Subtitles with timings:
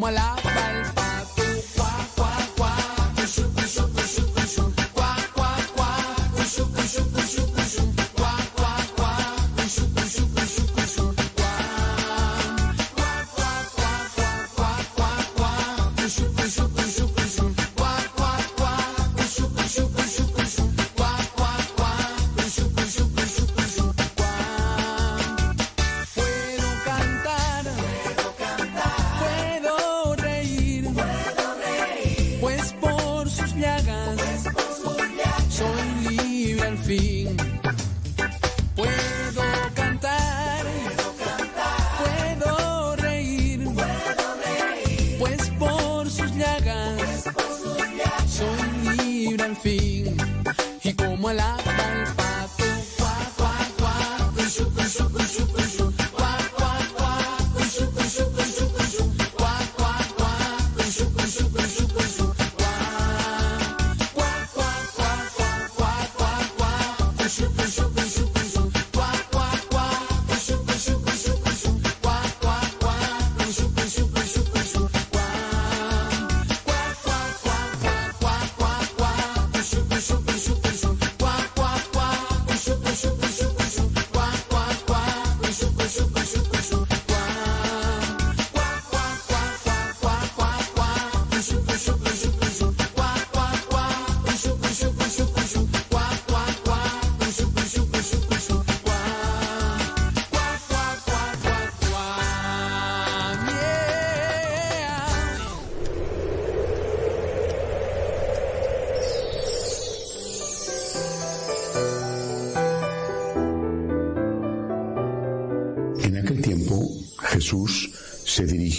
[0.00, 0.39] Mola.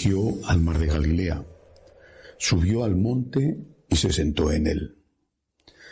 [0.02, 1.46] dirigió al mar de Galilea,
[2.36, 3.56] subió al monte
[3.88, 4.96] y se sentó en él.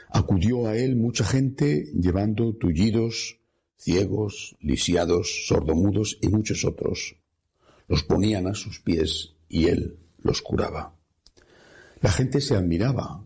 [0.09, 3.39] Acudió a él mucha gente llevando tullidos,
[3.77, 7.17] ciegos, lisiados, sordomudos y muchos otros.
[7.87, 10.97] Los ponían a sus pies y él los curaba.
[12.01, 13.25] La gente se admiraba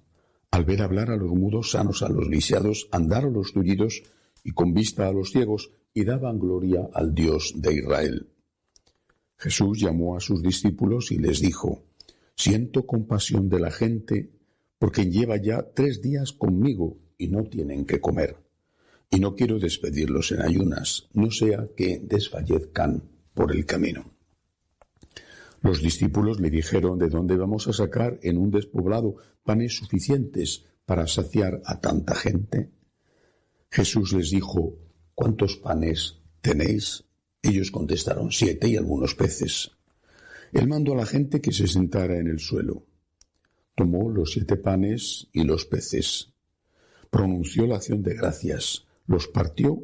[0.50, 4.02] al ver hablar a los mudos sanos, a los lisiados, andar a los tullidos
[4.42, 8.33] y con vista a los ciegos, y daban gloria al Dios de Israel.
[9.36, 11.84] Jesús llamó a sus discípulos y les dijo,
[12.36, 14.30] Siento compasión de la gente
[14.78, 18.36] porque lleva ya tres días conmigo y no tienen que comer.
[19.10, 24.12] Y no quiero despedirlos en ayunas, no sea que desfallezcan por el camino.
[25.62, 31.06] Los discípulos le dijeron, ¿de dónde vamos a sacar en un despoblado panes suficientes para
[31.06, 32.70] saciar a tanta gente?
[33.70, 34.76] Jesús les dijo,
[35.14, 37.04] ¿cuántos panes tenéis?
[37.44, 39.70] Ellos contestaron, siete y algunos peces.
[40.50, 42.86] Él mandó a la gente que se sentara en el suelo.
[43.74, 46.32] Tomó los siete panes y los peces.
[47.10, 49.82] Pronunció la acción de gracias, los partió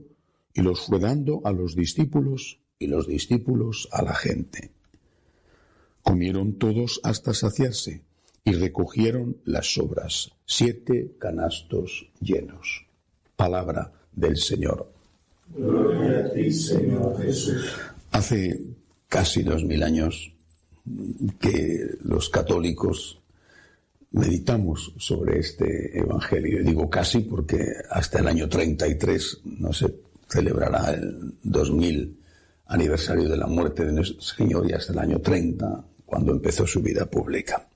[0.55, 4.71] y los fue dando a los discípulos y los discípulos a la gente.
[6.03, 8.05] Comieron todos hasta saciarse
[8.43, 12.87] y recogieron las sobras, siete canastos llenos.
[13.37, 15.00] Palabra del Señor.
[15.55, 17.77] Gloria a ti, Señor Jesús.
[18.13, 18.61] Hace
[19.09, 20.33] casi dos mil años
[21.39, 23.21] que los católicos
[24.13, 26.65] meditamos sobre este Evangelio.
[26.65, 27.59] Digo casi porque
[27.91, 29.95] hasta el año 33 no se
[30.29, 32.17] celebrará el 2000
[32.67, 36.81] aniversario de la muerte de nuestro Señor y hasta el año 30 cuando empezó su
[36.81, 37.67] vida pública.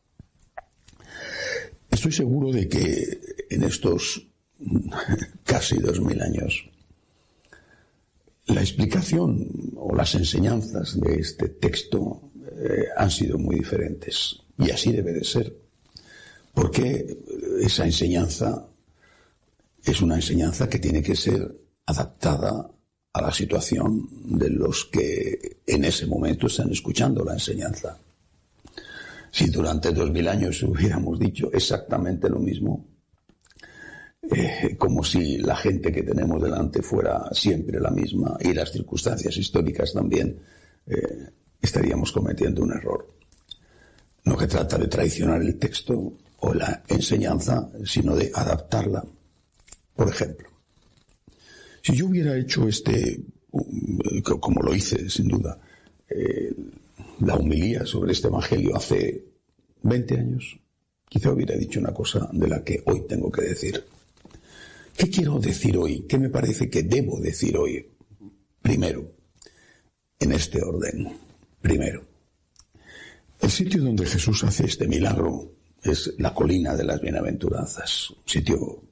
[1.90, 4.26] Estoy seguro de que en estos
[5.44, 6.68] casi dos mil años
[8.46, 14.92] la explicación o las enseñanzas de este texto eh, han sido muy diferentes y así
[14.92, 15.56] debe de ser,
[16.52, 17.16] porque
[17.60, 18.68] esa enseñanza
[19.84, 21.50] es una enseñanza que tiene que ser
[21.86, 22.70] adaptada
[23.12, 24.08] a la situación
[24.38, 27.98] de los que en ese momento están escuchando la enseñanza.
[29.30, 32.86] Si durante dos mil años hubiéramos dicho exactamente lo mismo,
[34.30, 39.36] eh, como si la gente que tenemos delante fuera siempre la misma y las circunstancias
[39.36, 40.38] históricas también,
[40.86, 41.30] eh,
[41.60, 43.06] estaríamos cometiendo un error.
[44.24, 49.04] No que trata de traicionar el texto o la enseñanza, sino de adaptarla.
[49.94, 50.48] Por ejemplo,
[51.82, 53.20] si yo hubiera hecho este,
[54.40, 55.58] como lo hice sin duda,
[56.08, 56.54] eh,
[57.20, 59.24] la humilía sobre este Evangelio hace
[59.82, 60.58] 20 años,
[61.08, 63.84] quizá hubiera dicho una cosa de la que hoy tengo que decir.
[64.96, 66.06] ¿Qué quiero decir hoy?
[66.08, 67.86] ¿Qué me parece que debo decir hoy?
[68.62, 69.12] Primero,
[70.18, 71.12] en este orden.
[71.60, 72.04] Primero,
[73.40, 75.52] el sitio donde Jesús hace este milagro
[75.82, 78.82] es la colina de las bienaventuranzas, un sitio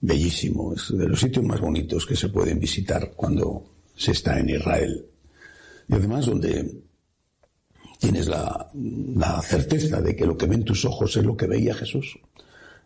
[0.00, 3.64] bellísimo, es de los sitios más bonitos que se pueden visitar cuando
[3.96, 5.06] se está en Israel.
[5.88, 6.82] Y además donde
[7.98, 8.70] tienes la,
[9.42, 12.18] certeza de que lo que ven tus ojos es lo que veía Jesús,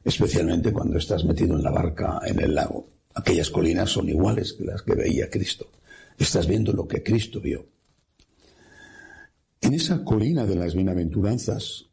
[0.06, 2.88] especialmente cuando estás metido en la barca en el lago.
[3.14, 5.68] Aquellas colinas son iguales que las que veía Cristo.
[6.16, 7.66] Estás viendo lo que Cristo vio.
[9.60, 11.86] En esa colina de las bienaventuranzas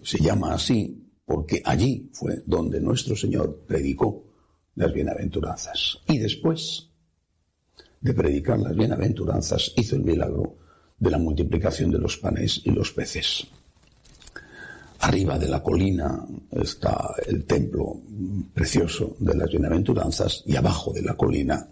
[0.00, 4.24] se llama así porque allí fue donde nuestro Señor predicó
[4.76, 5.98] las bienaventuranzas.
[6.06, 6.88] Y después
[8.00, 10.56] de predicar las bienaventuranzas hizo el milagro
[11.00, 13.48] de la multiplicación de los panes y los peces.
[15.06, 18.02] Arriba de la colina está el templo
[18.52, 21.64] precioso de las bienaventuranzas y abajo de la colina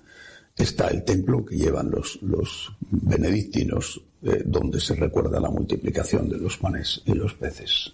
[0.56, 6.38] está el templo que llevan los, los benedictinos eh, donde se recuerda la multiplicación de
[6.38, 7.92] los panes y los peces.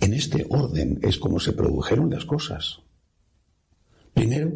[0.00, 2.80] En este orden es como se produjeron las cosas.
[4.14, 4.50] Primero,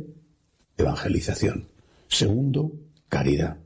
[0.78, 1.68] evangelización.
[2.08, 2.72] Segundo,
[3.10, 3.58] caridad.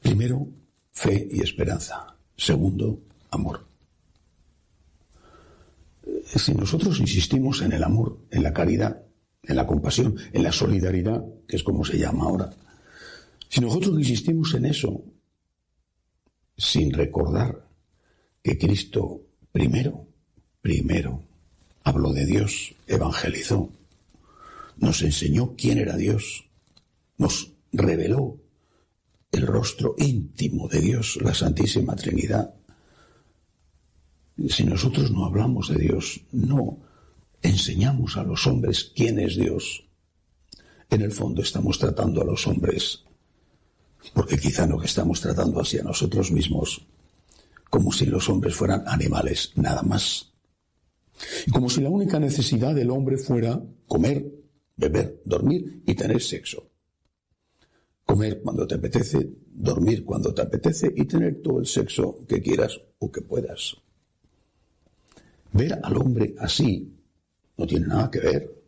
[0.00, 0.48] Primero,
[0.92, 2.16] fe y esperanza.
[2.38, 3.00] Segundo,
[3.34, 3.66] amor.
[6.24, 9.02] Si nosotros insistimos en el amor, en la caridad,
[9.42, 12.50] en la compasión, en la solidaridad, que es como se llama ahora,
[13.48, 15.02] si nosotros insistimos en eso,
[16.56, 17.68] sin recordar
[18.42, 19.22] que Cristo
[19.52, 20.06] primero,
[20.60, 21.22] primero,
[21.84, 23.70] habló de Dios, evangelizó,
[24.76, 26.46] nos enseñó quién era Dios,
[27.16, 28.38] nos reveló
[29.30, 32.54] el rostro íntimo de Dios, la Santísima Trinidad.
[34.48, 36.78] Si nosotros no hablamos de Dios, no
[37.42, 39.84] enseñamos a los hombres quién es Dios,
[40.90, 43.04] en el fondo estamos tratando a los hombres,
[44.12, 46.86] porque quizá no que estamos tratando así a nosotros mismos,
[47.70, 50.32] como si los hombres fueran animales, nada más.
[51.46, 54.26] Y como si la única necesidad del hombre fuera comer,
[54.76, 56.74] beber, dormir y tener sexo
[58.04, 62.80] comer cuando te apetece, dormir cuando te apetece y tener todo el sexo que quieras
[62.98, 63.76] o que puedas.
[65.54, 66.92] Ver al hombre así
[67.56, 68.62] no tiene nada que ver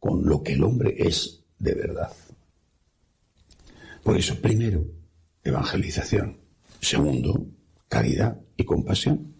[0.00, 2.10] con lo que el hombre es de verdad.
[4.02, 4.86] Por eso, primero,
[5.44, 6.38] evangelización.
[6.80, 7.46] Segundo,
[7.88, 9.34] caridad y compasión.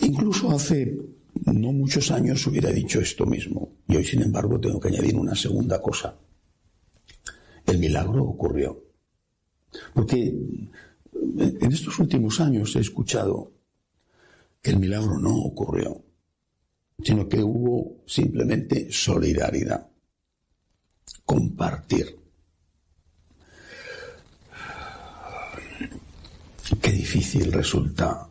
[0.00, 0.98] Incluso hace
[1.46, 3.76] no muchos años hubiera dicho esto mismo.
[3.86, 6.16] Y hoy, sin embargo, tengo que añadir una segunda cosa.
[7.64, 8.82] El milagro ocurrió.
[9.94, 10.34] Porque
[11.14, 13.61] en estos últimos años he escuchado
[14.70, 16.04] el milagro no ocurrió,
[17.02, 19.88] sino que hubo simplemente solidaridad,
[21.24, 22.16] compartir.
[26.80, 28.28] Qué difícil resulta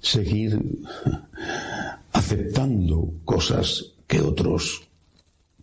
[0.00, 0.60] seguir
[2.12, 4.82] aceptando cosas que otros,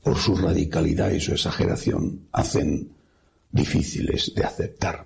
[0.02, 2.92] por su radicalidad y su exageración, hacen
[3.52, 5.06] difíciles de aceptar.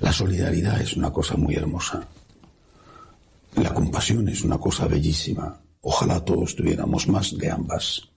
[0.00, 2.08] La solidaridad es una cosa muy hermosa.
[3.56, 5.60] La compasión es una cosa bellísima.
[5.82, 8.08] Ojalá todos tuviéramos más de ambas.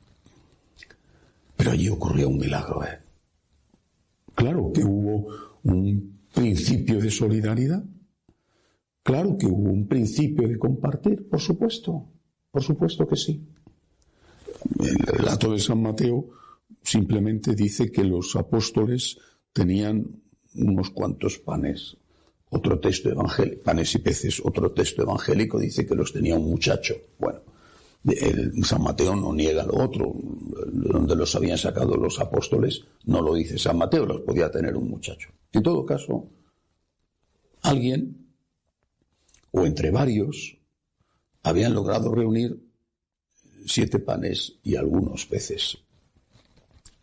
[1.58, 2.84] Pero allí ocurrió un milagro.
[2.84, 3.00] ¿eh?
[4.34, 5.27] Claro que hubo
[5.63, 7.84] un principio de solidaridad.
[9.04, 12.08] Claro que hubo un principio de compartir, por supuesto.
[12.51, 13.46] Por supuesto que sí.
[14.80, 16.30] El relato de San Mateo
[16.82, 19.18] simplemente dice que los apóstoles
[19.51, 20.22] tenían
[20.56, 21.98] unos cuantos panes.
[22.55, 26.95] Otro texto evangélico, panes y peces, otro texto evangélico dice que los tenía un muchacho.
[27.19, 27.41] Bueno,
[28.05, 30.15] el San Mateo no niega lo otro,
[30.71, 34.89] donde los habían sacado los apóstoles, no lo dice San Mateo, los podía tener un
[34.89, 35.31] muchacho.
[35.51, 36.29] En todo caso,
[37.62, 38.25] alguien,
[39.51, 40.57] o entre varios,
[41.43, 42.57] habían logrado reunir
[43.65, 45.77] siete panes y algunos peces.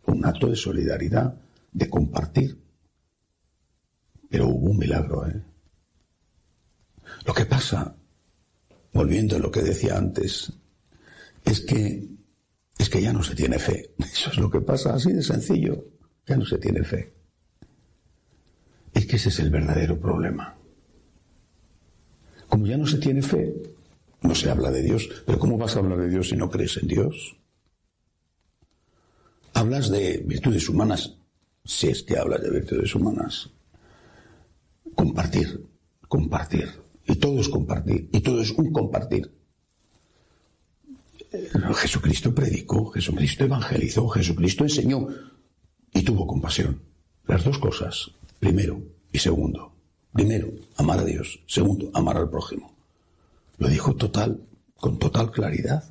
[0.07, 1.39] Un acto de solidaridad,
[1.71, 2.62] de compartir.
[4.33, 5.39] Pero hubo un milagro, ¿eh?
[7.23, 7.95] Lo que pasa,
[8.91, 10.51] volviendo a lo que decía antes,
[11.45, 12.03] es que
[12.79, 13.93] es que ya no se tiene fe.
[13.99, 15.85] Eso es lo que pasa, así de sencillo.
[16.25, 17.13] Ya no se tiene fe.
[18.91, 20.57] Es que ese es el verdadero problema.
[22.49, 23.53] Como ya no se tiene fe,
[24.23, 25.09] no se habla de Dios.
[25.27, 27.37] Pero ¿cómo vas a hablar de Dios si no crees en Dios?
[29.53, 31.17] Hablas de virtudes humanas,
[31.65, 33.51] si es que hablas de virtudes humanas
[34.95, 35.65] compartir,
[36.07, 36.69] compartir.
[37.05, 39.31] Y todo es compartir, y todo es un compartir.
[41.31, 45.07] Eh, Jesucristo predicó, Jesucristo evangelizó, Jesucristo enseñó
[45.93, 46.81] y tuvo compasión.
[47.27, 49.73] Las dos cosas, primero y segundo.
[50.13, 51.39] Primero, amar a Dios.
[51.47, 52.75] Segundo, amar al prójimo.
[53.57, 55.83] Lo dijo total, con total claridad.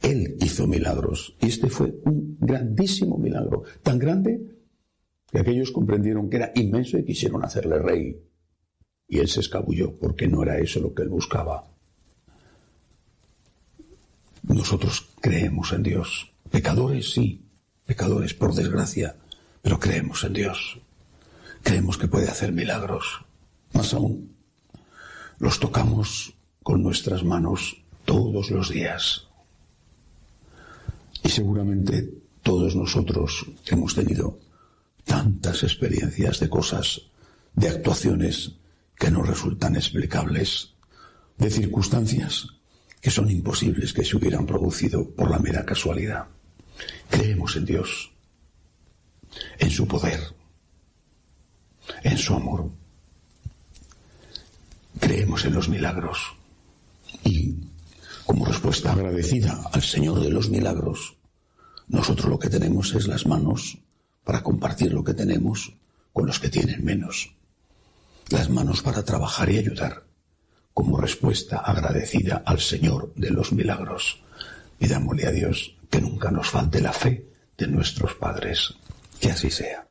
[0.00, 4.59] Él hizo milagros y este fue un grandísimo milagro, tan grande
[5.30, 8.20] que aquellos comprendieron que era inmenso y quisieron hacerle rey.
[9.08, 11.64] Y él se escabulló porque no era eso lo que él buscaba.
[14.42, 16.32] Nosotros creemos en Dios.
[16.50, 17.44] Pecadores, sí,
[17.84, 19.16] pecadores por desgracia,
[19.62, 20.80] pero creemos en Dios.
[21.62, 23.24] Creemos que puede hacer milagros.
[23.72, 24.34] Más aún,
[25.38, 29.28] los tocamos con nuestras manos todos los días.
[31.22, 32.10] Y seguramente
[32.42, 34.38] todos nosotros hemos tenido
[35.20, 37.02] tantas experiencias de cosas,
[37.52, 38.52] de actuaciones
[38.96, 40.72] que no resultan explicables,
[41.36, 42.46] de circunstancias
[43.02, 46.24] que son imposibles que se hubieran producido por la mera casualidad.
[47.10, 48.12] Creemos en Dios,
[49.58, 50.20] en su poder,
[52.02, 52.70] en su amor.
[54.98, 56.18] Creemos en los milagros
[57.24, 57.56] y,
[58.24, 61.16] como respuesta agradecida al Señor de los milagros,
[61.88, 63.76] nosotros lo que tenemos es las manos
[64.30, 65.74] para compartir lo que tenemos
[66.12, 67.34] con los que tienen menos.
[68.28, 70.04] Las manos para trabajar y ayudar,
[70.72, 74.22] como respuesta agradecida al Señor de los milagros.
[74.78, 77.26] Pidámosle a Dios que nunca nos falte la fe
[77.58, 78.72] de nuestros padres.
[79.20, 79.89] Que así sea.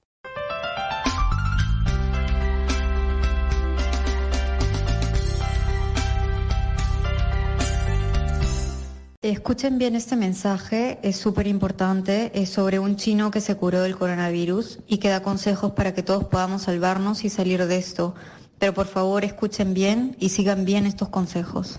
[9.29, 13.97] Escuchen bien este mensaje, es súper importante, es sobre un chino que se curó del
[13.97, 18.15] coronavirus y que da consejos para que todos podamos salvarnos y salir de esto.
[18.59, 21.79] Pero por favor escuchen bien y sigan bien estos consejos.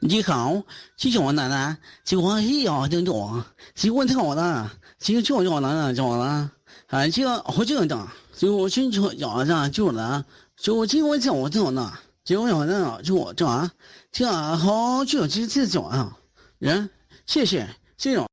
[0.00, 0.62] 你好，
[0.98, 3.42] 这是我奶奶，这我是要这种，
[3.74, 6.50] 这我操的，这叫叫的叫的，
[6.88, 10.24] 啊，这我这的，就我这叫叫的就的，
[10.58, 13.70] 就这我叫我叫的，这我叫的就我这
[14.12, 16.14] 这好就这这叫啊。
[16.59, 16.91] 人，
[17.25, 18.25] 谢谢，谢谢。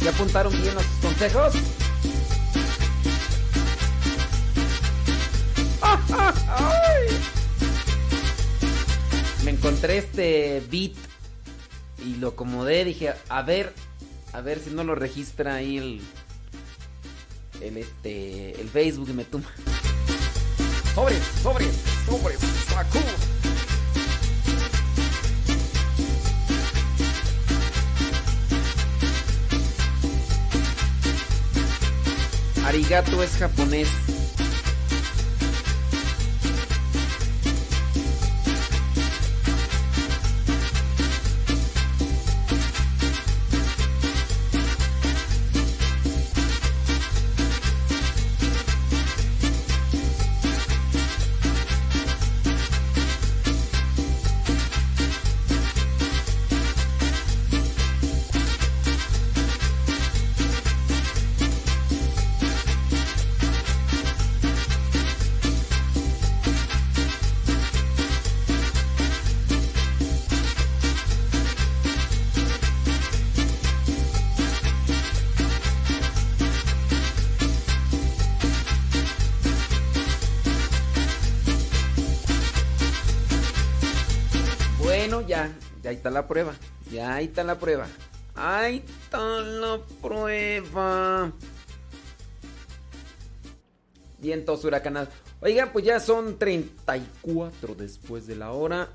[0.00, 1.54] ¿Se apuntaron bien los consejos?
[9.48, 10.92] Encontré este beat
[12.04, 13.72] y lo acomodé, dije, a ver,
[14.32, 16.00] a ver si no lo registra ahí el
[17.60, 19.48] el este el Facebook y me tumba.
[20.94, 21.66] Sobre, sobre,
[22.06, 22.34] sobre,
[22.68, 22.98] saco.
[32.64, 33.88] Arigato es japonés.
[86.04, 86.54] La prueba.
[86.90, 87.86] Ya ahí está la prueba.
[88.34, 91.32] Ahí está la prueba.
[94.18, 95.10] Vientos huracanados.
[95.40, 98.88] Oiga, pues ya son 34 después de la hora.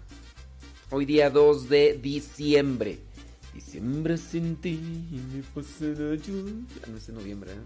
[0.90, 3.00] Hoy día 2 de diciembre.
[3.54, 4.80] Diciembre sin ti
[5.34, 7.58] me pasa la Ya no es noviembre, ¿eh?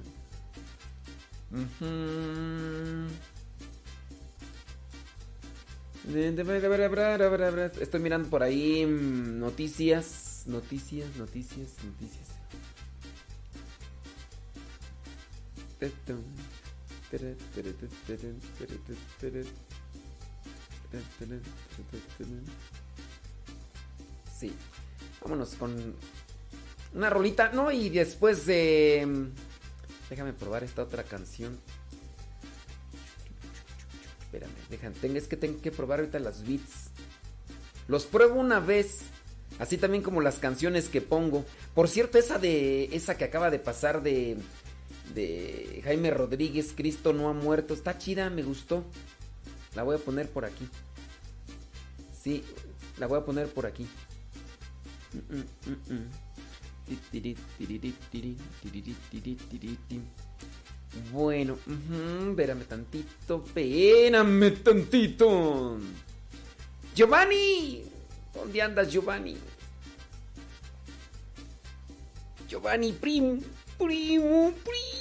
[7.82, 12.28] Estoy mirando por ahí mm, noticias, noticias, noticias, noticias.
[24.40, 24.54] Sí,
[25.22, 25.96] vámonos con
[26.94, 27.72] una rolita, ¿no?
[27.72, 29.06] Y después de...
[29.06, 31.60] Mm, déjame probar esta otra canción.
[34.28, 36.90] Espérame, dejan, es que tengo que probar ahorita las beats.
[37.88, 39.04] Los pruebo una vez.
[39.60, 41.46] Así también como las canciones que pongo.
[41.74, 42.90] Por cierto, esa de.
[42.92, 44.38] Esa que acaba de pasar de.
[45.16, 47.74] De Jaime Rodríguez, Cristo no ha muerto.
[47.74, 48.84] Está chida, me gustó.
[49.76, 50.68] La voy a poner por aquí.
[52.22, 52.44] Sí,
[52.98, 53.88] la voy a poner por aquí.
[61.12, 62.36] Bueno, uh
[62.68, 65.80] tantito, espérame tantito.
[66.94, 67.84] Giovanni,
[68.34, 69.38] ¿dónde andas, Giovanni?
[72.48, 73.42] Giovanni, prim,
[73.78, 74.98] primo, primo.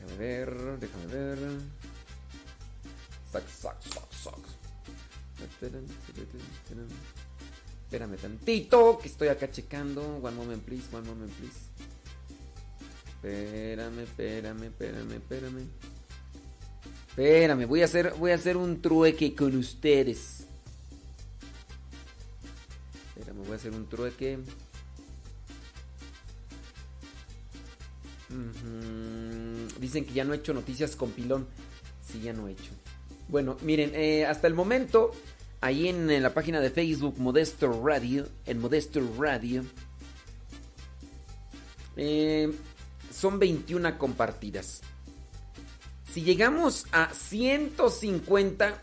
[0.00, 1.38] Déjame ver, déjame ver.
[3.32, 4.58] Sac, sac, sac, sac.
[7.88, 10.02] Espérame tantito, que estoy acá checando.
[10.20, 11.56] One moment, please, one moment, please.
[13.16, 15.66] Espérame, espérame, espérame, espérame.
[17.08, 20.44] Espérame, voy a hacer, voy a hacer un trueque con ustedes.
[23.16, 24.38] Espérame, voy a hacer un trueque.
[29.80, 31.46] Dicen que ya no he hecho noticias con pilón.
[32.06, 32.72] Sí, ya no he hecho.
[33.28, 35.12] Bueno, miren, eh, hasta el momento
[35.60, 39.64] ahí en, la página de Facebook Modesto Radio, en Modesto Radio,
[41.96, 42.52] eh,
[43.12, 44.80] son 21 compartidas.
[46.12, 48.82] Si llegamos a 150,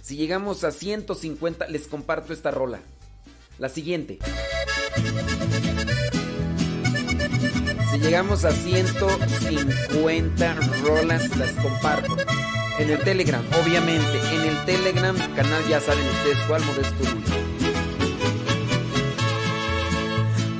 [0.00, 2.80] si llegamos a 150, les comparto esta rola.
[3.58, 4.18] La siguiente.
[7.90, 12.16] Si llegamos a 150 rolas, las comparto.
[12.78, 14.18] En el Telegram, obviamente.
[14.34, 17.04] En el Telegram canal ya saben ustedes cuál modesto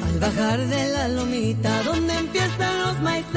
[0.07, 3.35] Al bajar de la lomita donde empiezan los maizales,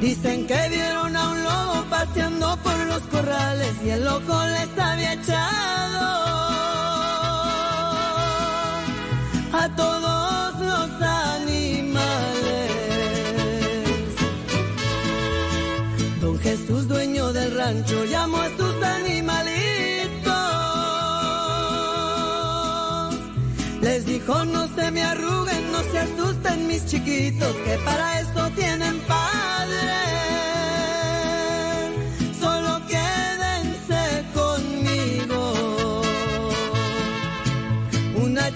[0.00, 5.12] dicen que vieron a un lobo paseando por los corrales y el loco les había
[5.12, 5.68] echado
[9.52, 10.07] a todos
[17.68, 20.34] rancho, llamó a sus animalitos.
[23.82, 28.98] Les dijo, no se me arruguen, no se asusten mis chiquitos, que para eso tienen
[29.00, 30.37] padre.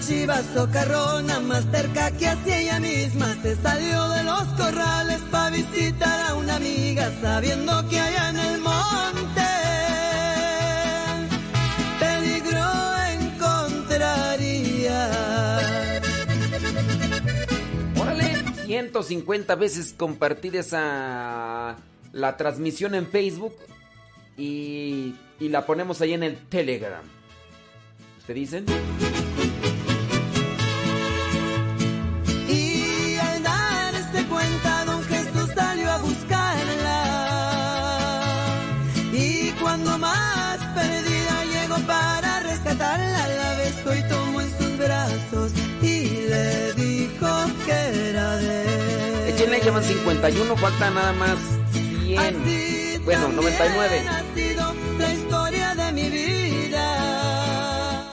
[0.07, 6.29] Chiva socarrona, más cerca que hacia ella misma, se salió de los corrales para visitar
[6.29, 9.41] a una amiga, sabiendo que allá en el monte
[11.99, 12.65] peligro
[13.19, 15.09] encontraría.
[17.99, 21.77] Órale, 150 veces compartir esa
[22.11, 23.55] la transmisión en Facebook
[24.37, 27.03] y, y la ponemos ahí en el Telegram.
[28.19, 28.65] ¿Usted dicen?
[49.79, 49.99] De él.
[49.99, 51.37] Échenle, llevan 51, falta nada más
[51.71, 52.19] 100.
[52.19, 54.07] Así Bueno, también 99.
[54.07, 58.03] ha sido la historia de mi vida.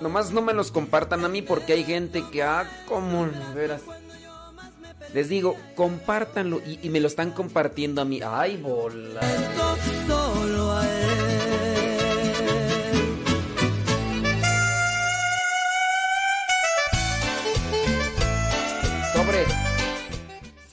[0.00, 3.82] Nomás no me los compartan a mí porque hay gente que, ah, como, veras.
[5.14, 8.20] Les digo, compártanlo y, y me lo están compartiendo a mí.
[8.22, 9.20] Ay, bola.
[9.20, 9.76] Esto
[10.06, 10.82] solo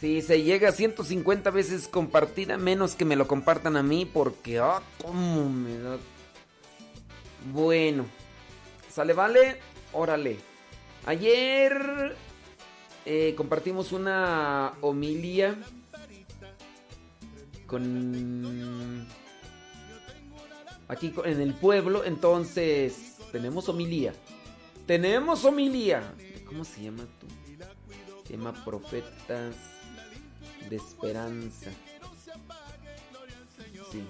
[0.03, 4.59] Si se llega a 150 veces compartida, menos que me lo compartan a mí porque,
[4.59, 5.97] ah, cómo me da.
[7.53, 8.05] Bueno.
[8.89, 9.61] ¿Sale, vale?
[9.93, 10.39] Órale.
[11.05, 12.17] Ayer
[13.05, 15.55] eh, compartimos una homilia
[17.65, 19.07] con...
[20.89, 24.13] Aquí en el pueblo, entonces tenemos homilía.
[24.85, 26.13] Tenemos homilía.
[26.45, 27.27] ¿Cómo se llama tú?
[28.27, 29.82] Se llama Profetas
[30.73, 31.69] de Esperanza.
[33.91, 34.03] Sí,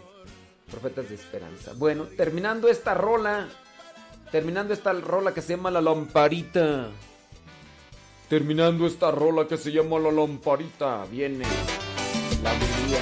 [0.71, 1.73] Profetas de Esperanza.
[1.75, 3.49] Bueno, terminando esta rola,
[4.31, 6.87] terminando esta rola que se llama La Lamparita.
[8.29, 11.43] Terminando esta rola que se llama La Lamparita, viene
[12.41, 13.01] la homilía.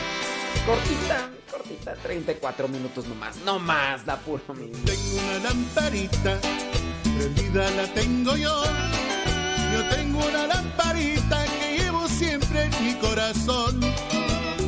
[0.65, 4.83] Cortita, cortita, 34 minutos nomás, no más, la pura homilía.
[4.85, 6.39] Tengo una lamparita,
[7.03, 8.63] prendida la tengo yo.
[9.71, 11.40] Yo tengo una lamparita
[12.63, 13.79] en mi corazón.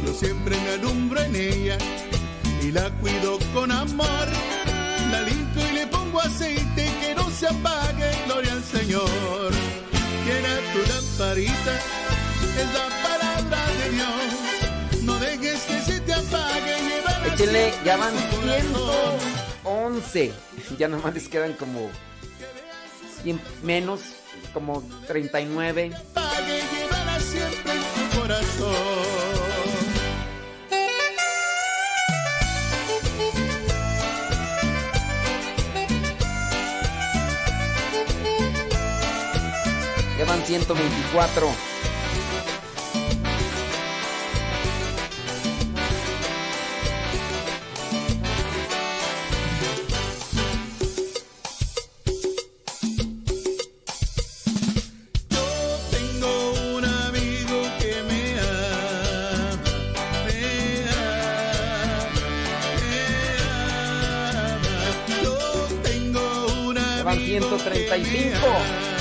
[0.06, 1.78] Yo siempre me alumbro en ella
[2.62, 4.28] y la cuido con amor.
[5.12, 9.52] La limpio y le pongo aceite que no se apague, gloria al Señor.
[10.26, 11.76] Quiera tu lamparita,
[12.62, 15.04] es la palabra de Dios.
[15.04, 19.44] No dejes que se te apague, llévala Échenle, ya van en tu corazón.
[19.64, 20.34] 111.
[20.78, 21.90] Ya nomás les quedan como
[23.24, 24.02] 100 menos,
[24.54, 25.92] como 39.
[26.14, 27.83] pague, llévala siempre
[40.36, 40.76] un Ya van
[56.86, 58.24] amigo que me
[67.20, 68.93] 135.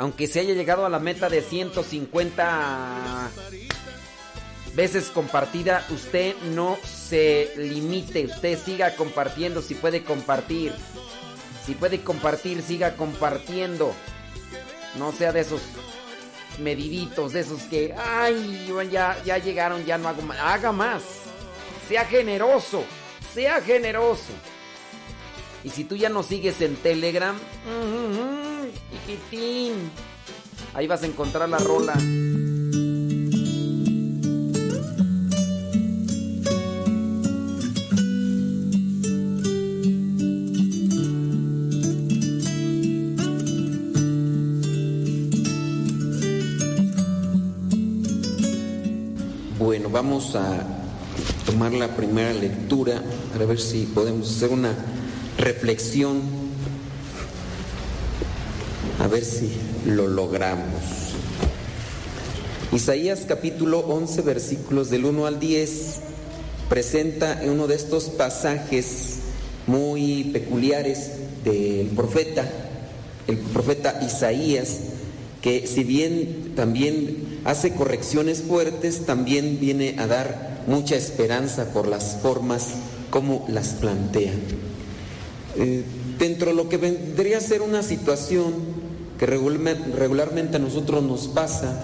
[0.00, 3.30] Aunque se haya llegado a la meta de 150
[4.74, 10.72] veces compartida, usted no se limite, usted siga compartiendo si puede compartir.
[11.66, 13.92] Si puede compartir, siga compartiendo.
[14.96, 15.60] No sea de esos
[16.60, 20.38] mediditos, de esos que, ay, ya, ya llegaron, ya no hago más.
[20.40, 21.02] Haga más.
[21.90, 22.84] Sea generoso,
[23.34, 24.32] sea generoso.
[25.62, 27.38] Y si tú ya no sigues en Telegram,
[30.74, 31.94] ahí vas a encontrar la rola.
[49.58, 50.66] Bueno, vamos a
[51.44, 53.02] tomar la primera lectura
[53.32, 54.74] para ver si podemos hacer una
[55.36, 56.22] reflexión,
[59.10, 59.50] ver si
[59.86, 60.80] lo logramos.
[62.72, 65.96] Isaías capítulo 11 versículos del 1 al 10
[66.68, 69.16] presenta en uno de estos pasajes
[69.66, 71.10] muy peculiares
[71.44, 72.48] del profeta,
[73.26, 74.78] el profeta Isaías,
[75.42, 82.18] que si bien también hace correcciones fuertes, también viene a dar mucha esperanza por las
[82.22, 82.68] formas
[83.10, 84.32] como las plantea.
[85.56, 85.82] Eh,
[86.20, 88.52] dentro de lo que vendría a ser una situación
[89.20, 91.78] que regularmente a nosotros nos pasa,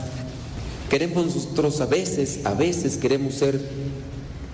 [0.88, 3.60] queremos nosotros a veces, a veces queremos ser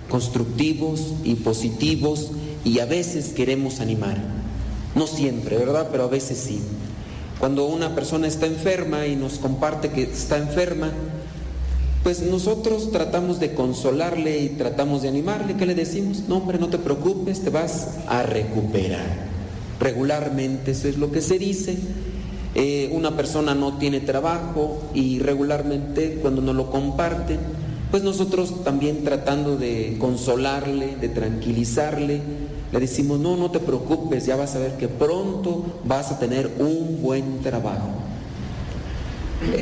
[0.09, 2.31] constructivos y positivos
[2.65, 4.17] y a veces queremos animar.
[4.95, 5.87] No siempre, ¿verdad?
[5.93, 6.59] Pero a veces sí.
[7.39, 10.91] Cuando una persona está enferma y nos comparte que está enferma,
[12.03, 15.55] pues nosotros tratamos de consolarle y tratamos de animarle.
[15.55, 16.23] ¿Qué le decimos?
[16.27, 19.31] No, hombre, no te preocupes, te vas a recuperar.
[19.79, 21.77] Regularmente eso es lo que se dice.
[22.55, 27.39] Eh, una persona no tiene trabajo y regularmente cuando nos lo comparten,
[27.89, 32.21] pues nosotros también tratando de consolarle, de tranquilizarle,
[32.71, 36.51] le decimos, no, no te preocupes, ya vas a ver que pronto vas a tener
[36.59, 37.89] un buen trabajo.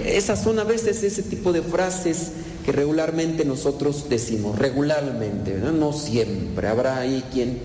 [0.05, 2.31] Esas son a veces ese tipo de frases
[2.65, 6.67] que regularmente nosotros decimos, regularmente, no siempre.
[6.67, 7.59] Habrá ahí quien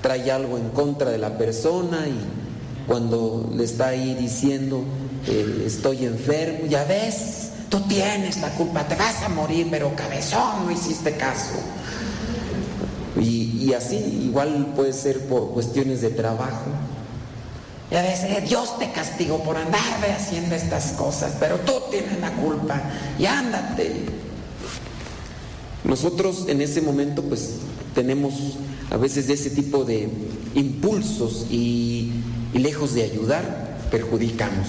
[0.00, 2.47] trae algo en contra de la persona y
[2.88, 4.82] cuando le está ahí diciendo,
[5.26, 10.64] eh, estoy enfermo, ya ves, tú tienes la culpa, te vas a morir, pero cabezón,
[10.64, 11.54] no hiciste caso.
[13.20, 16.70] Y, y así, igual puede ser por cuestiones de trabajo.
[17.90, 19.80] Ya ves, eh, Dios te castigó por andar
[20.16, 22.80] haciendo estas cosas, pero tú tienes la culpa
[23.18, 24.06] y ándate.
[25.84, 27.56] Nosotros en ese momento pues
[27.94, 28.34] tenemos
[28.90, 30.08] a veces de ese tipo de
[30.54, 32.12] impulsos y,
[32.54, 34.66] lejos de ayudar, perjudicamos.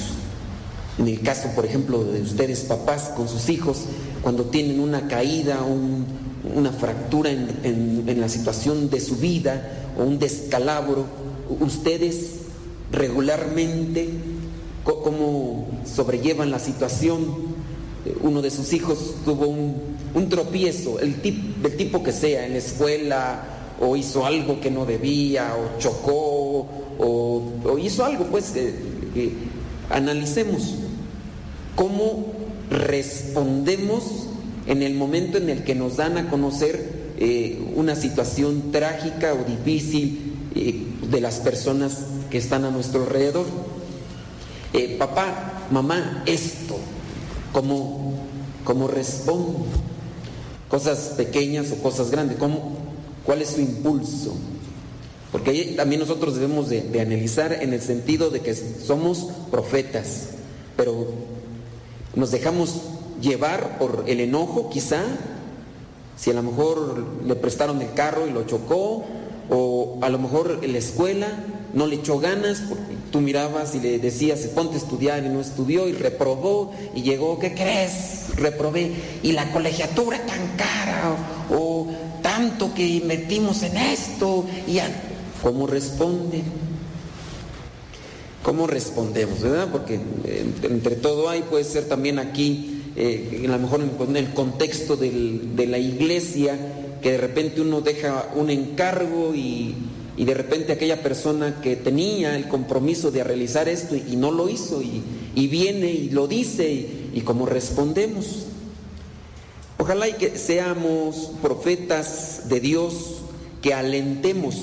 [0.98, 3.86] En el caso, por ejemplo, de ustedes papás con sus hijos,
[4.22, 11.06] cuando tienen una caída, una fractura en, la situación de su vida o un descalabro,
[11.62, 12.32] ustedes
[12.92, 14.10] regularmente
[14.84, 17.60] cómo sobrellevan la situación.
[18.22, 23.59] Uno de sus hijos tuvo un, tropiezo, el, del tipo que sea, en la escuela,
[23.80, 26.68] o hizo algo que no debía, o chocó,
[27.00, 28.54] o, hizo algo, pues
[29.90, 30.76] analicemos
[31.76, 32.26] cómo
[32.70, 34.28] respondemos
[34.68, 39.44] en el momento en el que nos dan a conocer eh, una situación trágica o
[39.44, 43.46] difícil eh, de las personas que están a nuestro alrededor.
[44.74, 46.78] Eh, papá, mamá, esto,
[47.52, 48.14] ¿cómo,
[48.64, 49.66] cómo respondo?
[50.68, 52.78] Cosas pequeñas o cosas grandes, ¿cómo,
[53.30, 54.34] ¿cuál es su impulso?
[55.32, 60.30] Porque también nosotros debemos de, analizar en el sentido de que somos profetas,
[60.76, 61.10] pero
[62.16, 62.82] nos dejamos
[63.22, 65.04] llevar por el enojo quizá,
[66.18, 69.06] si a lo mejor le prestaron el carro y lo chocó,
[69.52, 71.28] o a lo mejor en la escuela
[71.76, 75.40] no le echó ganas, porque tú mirabas y le decías, ponte a estudiar y no
[75.40, 78.36] estudió y reprobó y llegó, ¿qué crees?
[78.38, 78.92] Reprobé.
[79.22, 81.39] Y la colegiatura tan cara
[82.40, 84.46] tanto que metimos en esto.
[84.66, 84.80] Y
[85.44, 86.42] ¿Cómo responde?
[88.44, 89.42] ¿Cómo respondemos?
[89.42, 89.68] ¿Verdad?
[89.70, 90.00] Porque
[90.64, 95.68] entre todo hay, puede ser también aquí, eh, a lo mejor en el contexto de
[95.68, 96.58] la iglesia,
[97.02, 99.76] que de repente uno deja un encargo y,
[100.18, 104.82] de repente aquella persona que tenía el compromiso de realizar esto y, no lo hizo
[104.82, 108.46] y, viene y lo dice y, y como respondemos.
[109.90, 113.22] Ojalá y que seamos profetas de Dios,
[113.60, 114.56] que alentemos,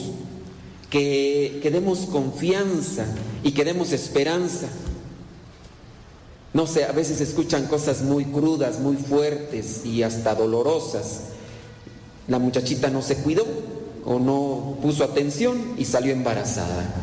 [0.89, 3.07] que, que demos confianza
[3.43, 4.69] y que demos esperanza.
[6.53, 11.23] no sé, a veces escuchan cosas muy crudas, muy fuertes y hasta dolorosas.
[12.29, 13.47] La muchachita no se cuidó
[14.05, 16.95] o no puso atención y salió embarazada.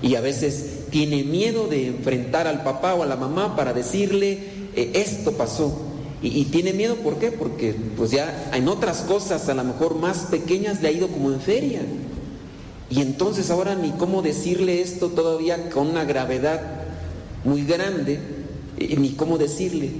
[0.00, 4.38] Y a veces tiene miedo de enfrentar al papá o a la mamá para decirle,
[4.74, 5.92] eh, esto pasó.
[6.26, 7.30] Y, tiene miedo, ¿por qué?
[7.30, 11.32] Porque pues ya en otras cosas, a lo mejor más pequeñas, le ha ido como
[11.32, 11.82] en feria.
[12.90, 16.60] Y entonces ahora ni cómo decirle esto todavía con una gravedad
[17.44, 18.18] muy grande,
[18.76, 19.90] ni cómo decirle.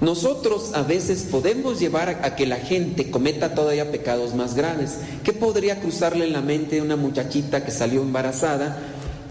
[0.00, 4.98] Nosotros a veces podemos llevar a, que la gente cometa todavía pecados más graves.
[5.24, 8.78] ¿Qué podría cruzarle en la mente a una muchachita que salió embarazada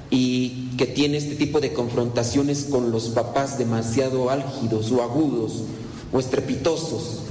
[0.09, 5.63] y que tiene este tipo de confrontaciones con los papás demasiado álgidos o agudos
[6.11, 7.21] o estrepitosos?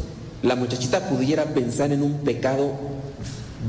[0.42, 2.72] La muchachita pudiera pensar en un pecado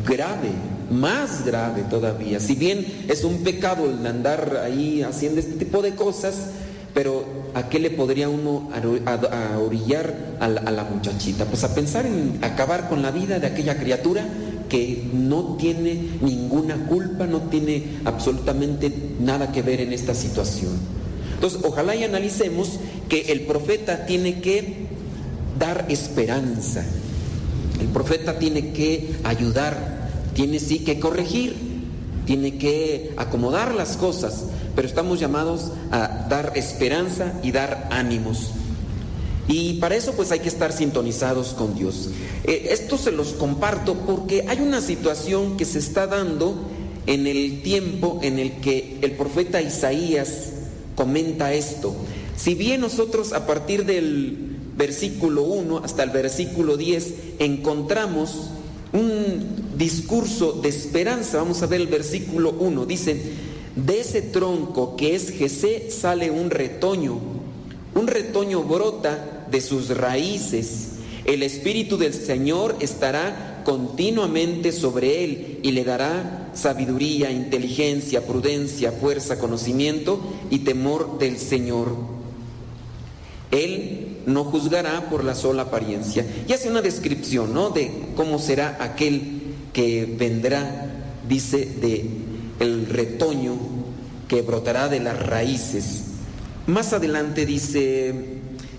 [0.05, 0.51] grave,
[0.91, 2.39] más grave todavía.
[2.39, 6.35] Si bien es un pecado el andar ahí haciendo este tipo de cosas,
[6.93, 8.69] pero ¿a qué le podría uno
[9.63, 11.45] orillar a la, muchachita?
[11.45, 14.25] Pues a pensar en acabar con la vida de aquella criatura
[14.69, 20.71] que no tiene ninguna culpa, no tiene absolutamente nada que ver en esta situación.
[21.33, 24.87] Entonces, ojalá y analicemos que el profeta tiene que
[25.59, 26.83] dar esperanza,
[27.79, 31.55] el profeta tiene que ayudar, tiene sí que corregir,
[32.25, 38.51] tiene que acomodar las cosas, pero estamos llamados a dar esperanza y dar ánimos.
[39.47, 42.09] Y para eso pues hay que estar sintonizados con Dios.
[42.43, 46.55] Eh, esto se los comparto porque hay una situación que se está dando
[47.05, 50.51] en el tiempo en el que el profeta Isaías
[50.95, 51.95] comenta esto.
[52.35, 58.51] Si bien nosotros a partir del versículo 1 hasta el versículo 10 encontramos
[58.93, 61.37] un discurso de esperanza.
[61.37, 62.85] Vamos a ver el versículo 1.
[62.85, 63.21] Dice,
[63.75, 67.19] de ese tronco que es Jesé sale un retoño.
[67.95, 70.89] Un retoño brota de sus raíces.
[71.25, 79.37] El Espíritu del Señor estará continuamente sobre él y le dará sabiduría, inteligencia, prudencia, fuerza,
[79.37, 81.95] conocimiento y temor del Señor.
[83.51, 86.25] Él no juzgará por la sola apariencia.
[86.47, 87.69] Y hace una descripción, ¿no?
[87.69, 89.41] De cómo será aquel
[89.73, 92.09] que vendrá, dice, de
[92.59, 93.57] el retoño
[94.27, 96.03] que brotará de las raíces.
[96.67, 98.13] Más adelante dice,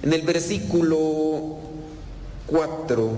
[0.02, 1.58] en el versículo
[2.46, 3.10] 4,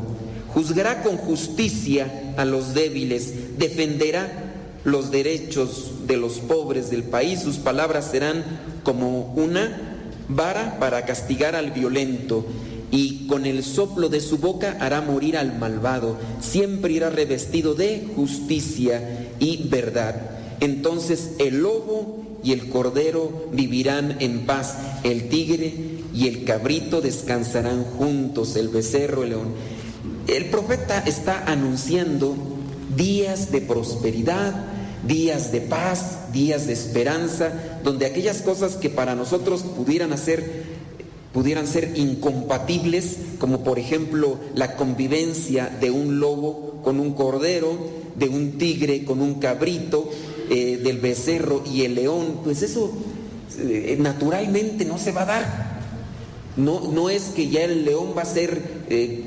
[0.48, 7.56] juzgará con justicia a los débiles, defenderá los derechos de los pobres del país, sus
[7.56, 8.44] palabras serán
[8.82, 12.46] como una vara para castigar al violento,
[12.90, 18.08] y con el soplo de su boca hará morir al malvado, siempre irá revestido de
[18.16, 20.38] justicia y verdad.
[20.60, 27.84] Entonces el lobo y el cordero vivirán en paz, el tigre y el cabrito descansarán
[27.84, 29.48] juntos, el becerro, el león.
[30.26, 32.36] El profeta está anunciando
[32.96, 34.54] días de prosperidad,
[35.06, 40.80] días de paz, días de esperanza, donde aquellas cosas que para nosotros pudieran hacer
[41.32, 47.78] pudieran ser incompatibles, como por ejemplo la convivencia de un lobo con un cordero,
[48.16, 50.10] de un tigre con un cabrito,
[50.50, 52.90] eh, del becerro y el león, pues eso
[53.58, 55.69] eh, naturalmente no se va a dar.
[56.60, 59.24] No, no es que ya el león va a ser, eh,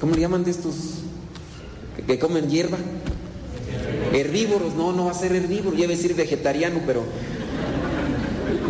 [0.00, 0.74] ¿cómo le llaman de estos
[2.06, 2.78] que comen hierba?
[4.12, 7.02] Herbívoros, no, no va a ser herbívoro, ya iba a decir vegetariano, pero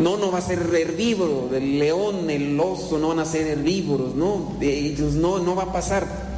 [0.00, 4.14] no, no va a ser herbívoro, el león, el oso no van a ser herbívoros,
[4.14, 6.28] no, ellos no, no va a pasar.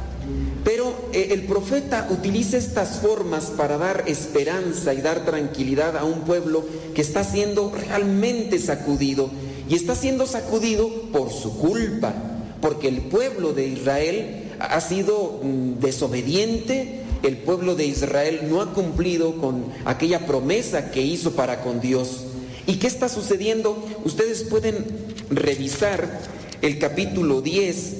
[0.65, 6.21] Pero eh, el profeta utiliza estas formas para dar esperanza y dar tranquilidad a un
[6.21, 6.63] pueblo
[6.93, 9.31] que está siendo realmente sacudido.
[9.71, 12.13] Y está siendo sacudido por su culpa,
[12.59, 18.73] porque el pueblo de Israel ha sido mm, desobediente, el pueblo de Israel no ha
[18.73, 22.25] cumplido con aquella promesa que hizo para con Dios.
[22.67, 23.81] ¿Y qué está sucediendo?
[24.03, 24.85] Ustedes pueden
[25.29, 26.19] revisar
[26.61, 27.93] el capítulo 10,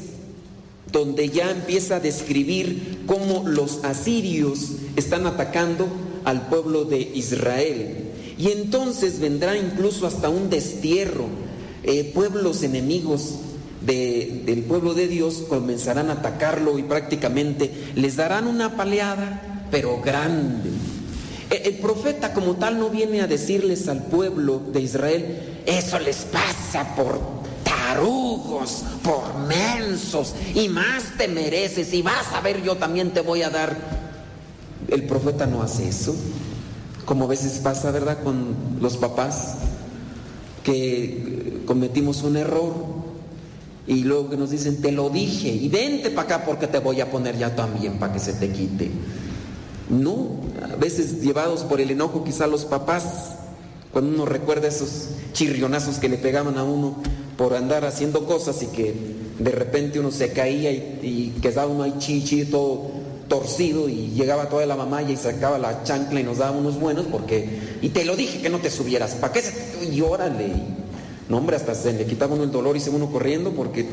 [0.91, 5.87] donde ya empieza a describir cómo los asirios están atacando
[6.25, 8.11] al pueblo de Israel.
[8.37, 11.50] Y entonces vendrá incluso hasta un destierro.
[11.83, 13.35] Eh, pueblos enemigos
[13.81, 20.69] del pueblo de Dios comenzarán a atacarlo y prácticamente les darán una paleada, pero grande.
[21.49, 26.17] E, el, profeta como tal no viene a decirles al pueblo de Israel, eso les
[26.17, 27.19] pasa por
[27.63, 33.41] tarugos, por mensos, y más te mereces, y vas a ver, yo también te voy
[33.41, 33.75] a dar.
[34.87, 36.15] El profeta no hace eso,
[37.05, 39.55] como a veces pasa, ¿verdad?, con los papás,
[40.63, 41.30] que
[41.65, 42.73] cometimos un error
[43.87, 47.01] y luego que nos dicen, te lo dije, y vente para acá porque te voy
[47.01, 48.91] a poner ya también para que se te quite.
[49.89, 50.29] No,
[50.61, 53.35] a veces llevados por el enojo quizá los papás,
[53.91, 56.95] cuando uno recuerda esos chirrionazos que le pegaban a uno
[57.37, 58.93] por andar haciendo cosas y que
[59.39, 62.91] de repente uno se caía y, quedaba uno ahí chichi todo
[63.27, 67.05] torcido y llegaba toda la mamá y sacaba la chancla y nos daba unos buenos
[67.05, 69.53] porque, y te lo dije que no te subieras, ¿para qué se
[69.91, 70.51] Y órale,
[71.31, 73.85] no hombre, hasta se le quitaba uno el dolor y se uno corriendo porque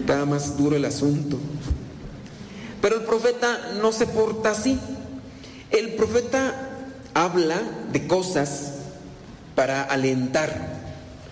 [0.00, 1.38] estaba más duro el asunto.
[2.82, 4.76] Pero el profeta no se porta así.
[5.70, 6.70] El profeta
[7.14, 7.62] habla
[7.92, 8.72] de cosas
[9.54, 10.74] para alentar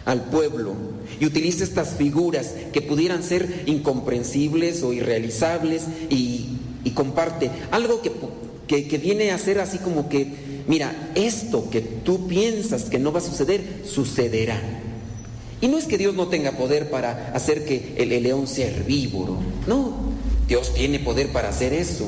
[0.04, 0.74] al pueblo
[1.18, 8.12] y utiliza estas figuras que pudieran ser incomprensibles o irrealizables y comparte algo que,
[8.86, 13.18] que, viene a ser así como que, mira, esto que tú piensas que no va
[13.18, 14.83] a suceder, sucederá.
[15.64, 19.38] Y no es que Dios no tenga poder para hacer que el, león sea herbívoro,
[19.66, 19.94] no,
[20.46, 22.06] Dios tiene poder para hacer eso,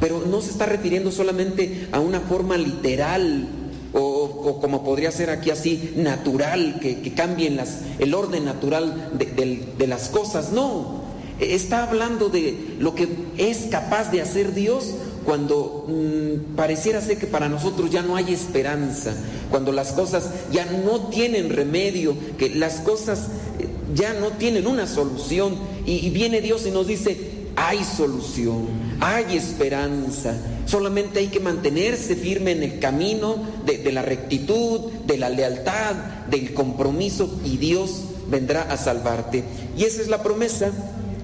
[0.00, 3.48] pero no se está refiriendo solamente a una forma literal
[3.94, 10.10] o, como podría ser aquí así, natural, que, cambien las, el orden natural de las
[10.10, 11.00] cosas, no,
[11.40, 14.94] está hablando de lo que es capaz de hacer Dios
[15.24, 19.14] cuando mm, pareciera ser que para nosotros ya no hay esperanza,
[19.50, 24.86] cuando las cosas ya no tienen remedio, que las cosas eh, ya no tienen una
[24.86, 25.56] solución
[25.86, 27.16] y, viene Dios y nos dice,
[27.56, 28.68] hay solución,
[29.00, 30.34] hay esperanza,
[30.66, 35.94] solamente hay que mantenerse firme en el camino de la rectitud, de la lealtad,
[36.30, 39.44] del compromiso y Dios vendrá a salvarte.
[39.76, 40.70] Y esa es la promesa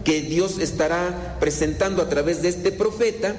[0.04, 3.34] que Dios estará presentando a través de este profeta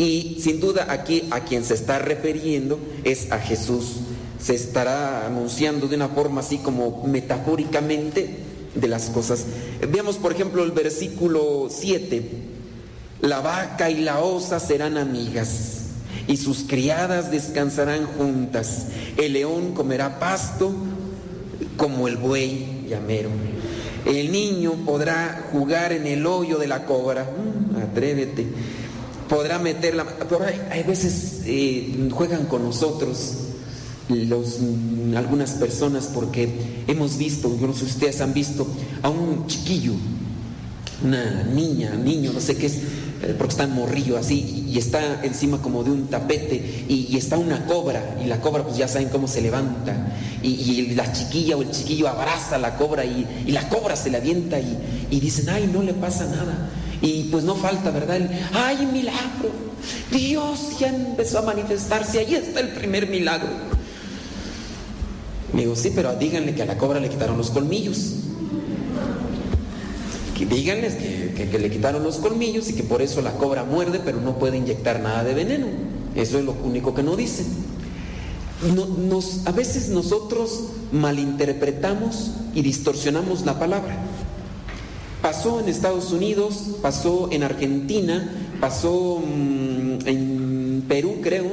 [0.00, 3.96] y sin duda aquí a quien se está refiriendo es a Jesús.
[4.40, 8.38] Se estará anunciando de una forma así como metafóricamente
[8.74, 9.44] de las cosas.
[9.92, 12.30] Veamos por ejemplo el versículo 7.
[13.20, 15.80] La vaca y la osa serán amigas
[16.26, 18.86] y sus criadas descansarán juntas.
[19.18, 20.72] El león comerá pasto
[21.76, 23.28] como el buey llamero.
[24.06, 27.24] El niño podrá jugar en el hoyo de la cobra.
[27.24, 28.46] Mm, atrévete.
[29.30, 30.04] Podrá meterla.
[30.28, 33.36] Pero hay, veces eh, juegan con nosotros
[34.08, 34.58] los,
[35.16, 38.66] algunas personas porque hemos visto, yo no sé si ustedes han visto,
[39.02, 39.92] a un chiquillo,
[41.04, 42.74] una niña, niño, no sé qué es,
[43.22, 47.66] eh, porque está morrillo así y está encima como de un tapete y, está una
[47.66, 49.94] cobra y la cobra pues ya saben cómo se levanta
[50.42, 54.16] y, la chiquilla o el chiquillo abraza a la cobra y, la cobra se le
[54.16, 56.70] avienta y, dicen, ay, no le pasa nada.
[57.02, 58.20] Y pues no falta, ¿verdad?
[58.52, 59.50] ay, milagro.
[60.10, 63.48] Dios ya empezó a manifestarse, ahí está el primer milagro.
[65.52, 68.14] Me digo, sí, pero díganle que a la cobra le quitaron los colmillos.
[70.36, 74.00] Que díganles que que, le quitaron los colmillos y que por eso la cobra muerde,
[74.04, 75.66] pero no puede inyectar nada de veneno.
[76.14, 77.46] Eso es lo único que no dicen.
[79.46, 83.96] a veces nosotros malinterpretamos y distorsionamos la palabra.
[85.22, 91.50] Pasó en Estados Unidos, pasó en Argentina, pasó mm, en Perú, creo,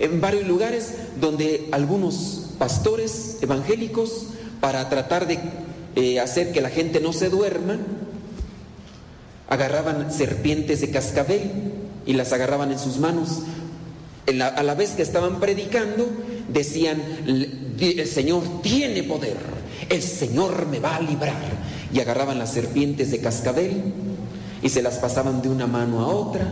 [0.00, 4.26] en varios lugares donde algunos pastores evangélicos,
[4.60, 5.38] para tratar de
[5.94, 7.78] eh, hacer que la gente no se duerma,
[9.48, 11.50] agarraban serpientes de cascabel
[12.06, 13.42] y las agarraban en sus manos.
[14.26, 16.08] a la vez que estaban predicando,
[16.48, 19.36] decían, el Señor tiene poder,
[19.88, 21.64] el Señor me va a librar.
[21.92, 23.82] Y agarraban las serpientes de cascabel
[24.62, 26.46] y se las pasaban de una mano a otra.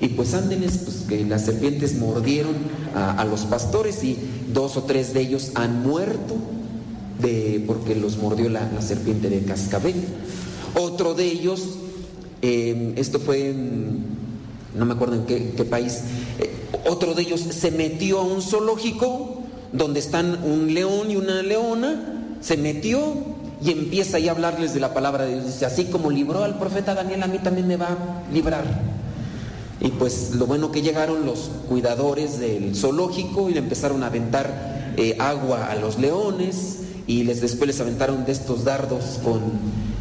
[0.00, 2.54] Y pues ándenes, pues que las serpientes mordieron
[2.94, 4.16] a, los pastores y
[4.52, 6.36] dos o tres de ellos han muerto
[7.20, 9.96] de, porque los mordió la, la serpiente de cascabel.
[10.74, 11.80] Otro de ellos
[12.42, 13.54] Em, esto fue,
[14.74, 16.00] no me acuerdo en qué, país,
[16.38, 16.50] eh,
[16.88, 22.38] otro de ellos se metió a un zoológico donde están un león y una leona,
[22.40, 23.02] se metió
[23.62, 25.46] y empieza ahí a hablarles de la palabra de Dios.
[25.46, 28.64] Dice, así como libró al profeta Daniel, a mí también me va a librar.
[29.80, 34.92] Y pues lo bueno que llegaron los cuidadores del zoológico y le empezaron a aventar
[34.96, 39.40] eh, agua a los leones y les, después les aventaron de estos dardos con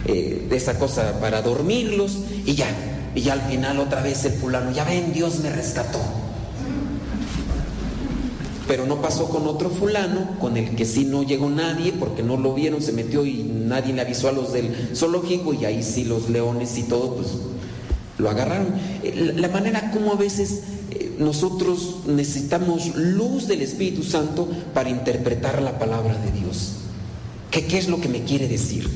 [0.06, 2.68] eh, esa cosa para dormirlos y ya,
[3.16, 6.00] y ya al final otra vez el fulano, ya ven, Dios me rescató.
[8.70, 12.38] Pero no pasó con otro fulano, con el que sí no llegó nadie, porque no
[12.38, 16.04] lo vieron, se metió y nadie le avisó a los del zoológico y ahí sí
[16.04, 17.30] los leones y todo, pues
[18.20, 18.68] lo agarraron.
[19.02, 20.62] Eh, la manera como a veces
[20.92, 26.74] eh, nosotros necesitamos luz del Espíritu Santo para interpretar la palabra de Dios.
[27.50, 28.88] ¿Qué, ¿Qué, es lo que me quiere decir?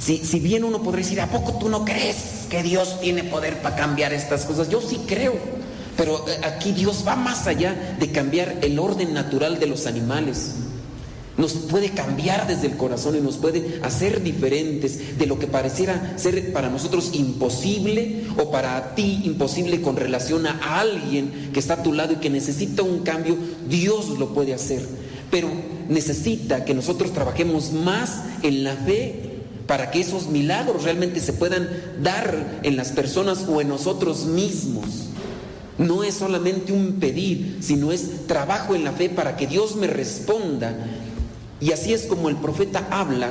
[0.00, 2.16] Si, si bien uno podría decir, ¿a poco tú no crees
[2.50, 4.68] que Dios tiene poder para cambiar estas cosas?
[4.70, 5.59] Yo sí creo.
[6.00, 10.52] Pero eh, aquí Dios va más allá de cambiar el orden natural de los animales.
[11.36, 16.14] Nos puede cambiar desde el corazón y nos puede hacer diferentes de lo que pareciera
[16.16, 21.82] ser para nosotros imposible o para ti imposible con relación a alguien que está a
[21.82, 23.36] tu lado y que necesita un cambio.
[23.68, 24.80] Dios lo puede hacer.
[25.30, 25.50] Pero
[25.90, 31.68] necesita que nosotros trabajemos más en la fe para que esos milagros realmente se puedan
[32.02, 35.09] dar en las personas o en nosotros mismos.
[35.80, 39.86] No es solamente un pedir, sino es trabajo en la fe para que Dios me
[39.86, 40.76] responda.
[41.58, 43.30] Y así es como el profeta habla.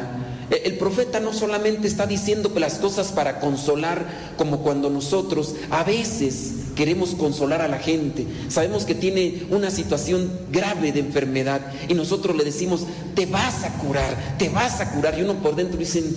[0.50, 5.84] E, el profeta no solamente está diciendo las cosas para consolar, como cuando nosotros a
[5.84, 8.26] veces queremos consolar a la gente.
[8.48, 13.74] Sabemos que tiene una situación grave de enfermedad y nosotros le decimos, te vas a
[13.78, 15.20] curar, te vas a curar.
[15.20, 16.16] Y uno por dentro dicen,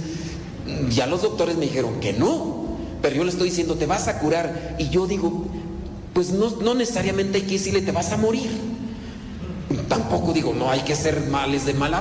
[0.88, 2.62] ya los doctores me dijeron que no,
[3.02, 4.76] pero yo le estoy diciendo, te vas a curar.
[4.78, 5.46] Y yo digo,
[6.12, 8.50] pues no, no necesariamente hay que decirle, te vas a morir.
[9.88, 11.92] Tampoco digo, no hay que ser males de mal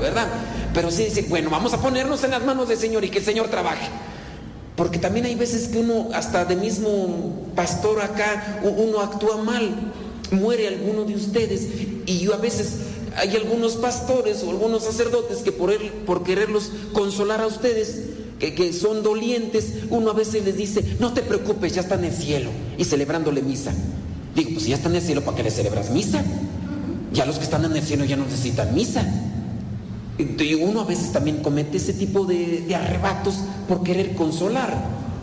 [0.00, 0.28] ¿verdad?
[0.74, 3.24] Pero sí decir, bueno, vamos a ponernos en las manos del Señor y que el
[3.24, 3.88] Señor trabaje.
[4.76, 9.92] Porque también hay veces que uno, hasta de mismo pastor acá, uno actúa mal,
[10.30, 11.68] muere alguno de ustedes.
[12.06, 12.78] Y yo a veces,
[13.16, 18.04] hay algunos pastores o algunos sacerdotes que por, él, por quererlos consolar a ustedes,
[18.40, 22.16] que, son dolientes, uno a veces les dice, no te preocupes, ya están en el
[22.16, 23.72] cielo y celebrándole misa.
[24.34, 26.24] Digo, pues si ya están en el cielo, ¿para qué le celebras misa?
[27.12, 29.06] Ya los que están en el cielo ya no necesitan misa.
[30.18, 33.36] Y uno a veces también comete ese tipo de, de arrebatos
[33.68, 34.74] por querer consolar.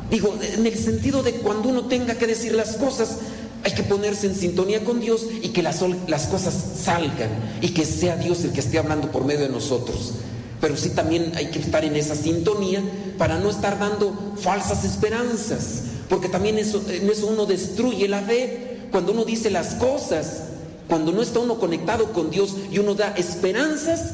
[0.10, 3.18] Digo, en el sentido de cuando uno tenga que decir las cosas,
[3.64, 7.30] hay que ponerse en sintonía con Dios y que las, las, cosas salgan
[7.62, 10.14] y que sea Dios el que esté hablando por medio de nosotros.
[10.62, 12.82] Pero sí también hay que estar en esa sintonía
[13.18, 18.78] para no estar dando falsas esperanzas, porque también eso, en eso uno destruye la fe
[18.92, 20.44] cuando uno dice las cosas,
[20.88, 24.14] cuando no está uno conectado con Dios y uno da esperanzas,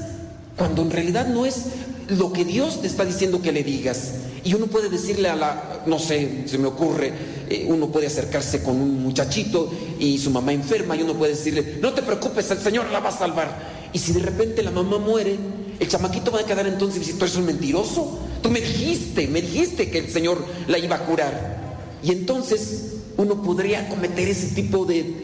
[0.58, 1.66] cuando en realidad no es
[2.10, 4.14] lo que Dios te está diciendo que le digas.
[4.44, 7.14] Y uno puede decirle a la, no sé, se me ocurre,
[7.50, 11.78] eh, uno puede acercarse con un muchachito y su mamá enferma y uno puede decirle,
[11.82, 13.90] no te preocupes, el Señor la va a salvar.
[13.94, 15.38] Y si de repente la mamá muere,
[15.80, 19.42] el chamaquito va a quedar entonces dice, tú eres un mentiroso, tú me dijiste, me
[19.42, 21.64] dijiste que el Señor la iba a curar.
[22.04, 25.16] Y entonces uno podría cometer ese tipo de,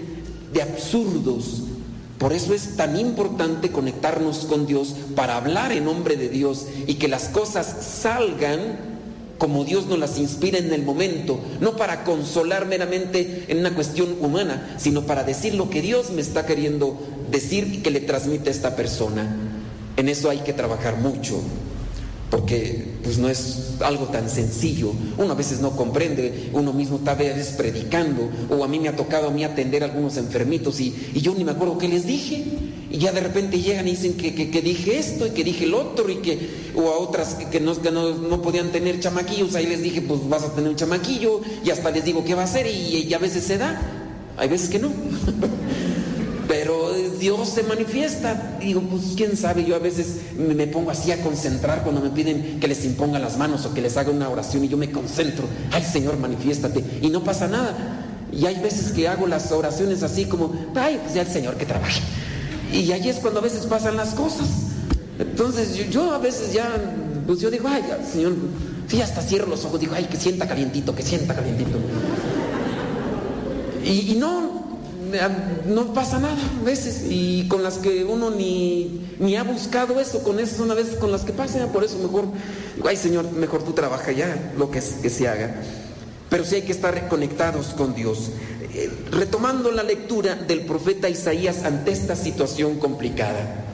[0.51, 1.63] de absurdos.
[2.17, 6.95] Por eso es tan importante conectarnos con Dios para hablar en nombre de Dios y
[6.95, 7.67] que las cosas
[8.01, 8.89] salgan
[9.37, 14.17] como Dios nos las inspira en el momento, no para consolar meramente en una cuestión
[14.19, 16.99] humana, sino para decir lo que Dios me está queriendo
[17.31, 19.33] decir y que le transmite a esta persona.
[19.95, 21.41] En eso hay que trabajar mucho
[22.29, 24.93] porque pues no es algo tan sencillo.
[25.17, 28.89] Uno a veces no comprende, uno mismo está a veces predicando, o a mí me
[28.89, 32.05] ha tocado a mí atender a algunos enfermitos y, yo ni me acuerdo qué les
[32.05, 32.45] dije.
[32.91, 35.75] Y ya de repente llegan y dicen que, que, dije esto y que dije el
[35.75, 40.01] otro y que, o a otras que, no, no, podían tener chamaquillos, ahí les dije
[40.01, 43.05] pues vas a tener un chamaquillo y hasta les digo qué va a hacer y,
[43.07, 43.79] y a veces se da,
[44.37, 44.89] hay veces que no.
[46.49, 48.57] Pero Dios se manifiesta.
[48.59, 52.59] digo, pues quién sabe, yo a veces me pongo así a concentrar cuando me piden
[52.59, 55.45] que les imponga las manos o que les haga una oración y yo me concentro.
[55.71, 56.83] Ay Señor, manifiéstate.
[57.03, 57.77] Y no pasa nada.
[58.31, 61.67] Y hay veces que hago las oraciones así como, ay, pues ya el Señor que
[61.67, 62.01] trabaje.
[62.73, 64.47] Y ahí es cuando a veces pasan las cosas.
[65.19, 66.67] Entonces yo, a veces ya,
[67.27, 68.33] pues yo digo, ay, Señor,
[68.87, 71.77] sí, hasta cierro los ojos, digo, ay, que sienta calientito, que sienta calientito.
[73.85, 74.48] Y, y no,
[75.65, 80.23] no pasa nada a veces y con las que uno ni, ni ha buscado eso,
[80.23, 82.25] con esas son a veces con las que pasa, por eso mejor,
[82.85, 85.55] ay Señor, mejor tú trabaja ya lo que, se haga.
[86.29, 88.31] Pero sí hay que estar reconectados con Dios.
[88.73, 93.65] Eh, retomando la lectura del profeta Isaías ante esta situación complicada.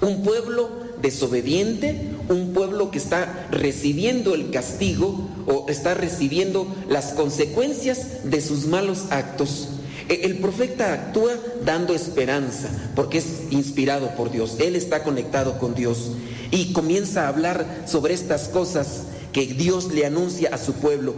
[0.00, 8.24] Un pueblo desobediente, un pueblo que está recibiendo el castigo o está recibiendo las consecuencias
[8.24, 9.68] de sus malos actos.
[10.08, 11.34] E, el profeta actúa
[11.64, 16.12] dando esperanza, porque es inspirado por Dios, él está conectado con Dios
[16.50, 19.02] y comienza a hablar sobre estas cosas
[19.32, 21.14] que Dios le anuncia a su pueblo.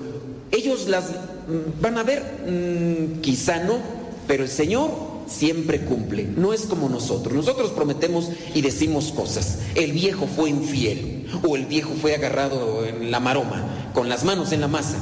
[0.50, 3.78] Ellos las mm, van a ver, mm, quizá no,
[4.26, 4.90] pero el Señor
[5.28, 7.34] siempre cumple, no es como nosotros.
[7.34, 9.58] Nosotros prometemos y decimos cosas.
[9.74, 14.52] El viejo fue infiel o el viejo fue agarrado en la maroma, con las manos
[14.52, 14.96] en la masa.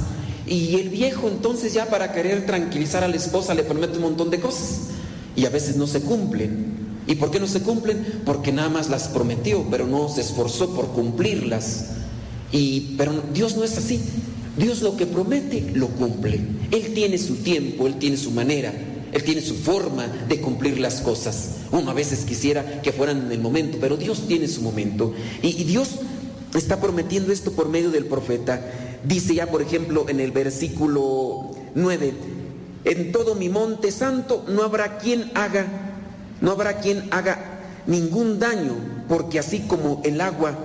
[0.46, 4.30] Y el viejo entonces ya para querer tranquilizar a la esposa le promete un montón
[4.30, 4.90] de cosas
[5.34, 6.76] y a veces no se cumplen.
[7.06, 8.22] ¿Y por qué no se cumplen?
[8.24, 11.86] Porque nada más las prometió, pero no se esforzó por cumplirlas.
[12.52, 14.00] Y, pero Dios no es así.
[14.56, 16.40] Dios lo que promete, lo cumple.
[16.70, 18.72] Él tiene su tiempo, Él tiene su manera,
[19.12, 21.50] Él tiene su forma de cumplir las cosas.
[21.70, 25.12] Uno a veces quisiera que fueran en el momento, pero Dios tiene su momento.
[25.42, 25.90] Y, y Dios
[26.54, 28.64] está prometiendo esto por medio del profeta.
[29.06, 32.14] Dice ya, por ejemplo, en el versículo 9,
[32.84, 35.66] en todo mi monte santo no habrá quien haga,
[36.40, 38.74] no habrá quien haga ningún daño,
[39.08, 40.56] porque así como el agua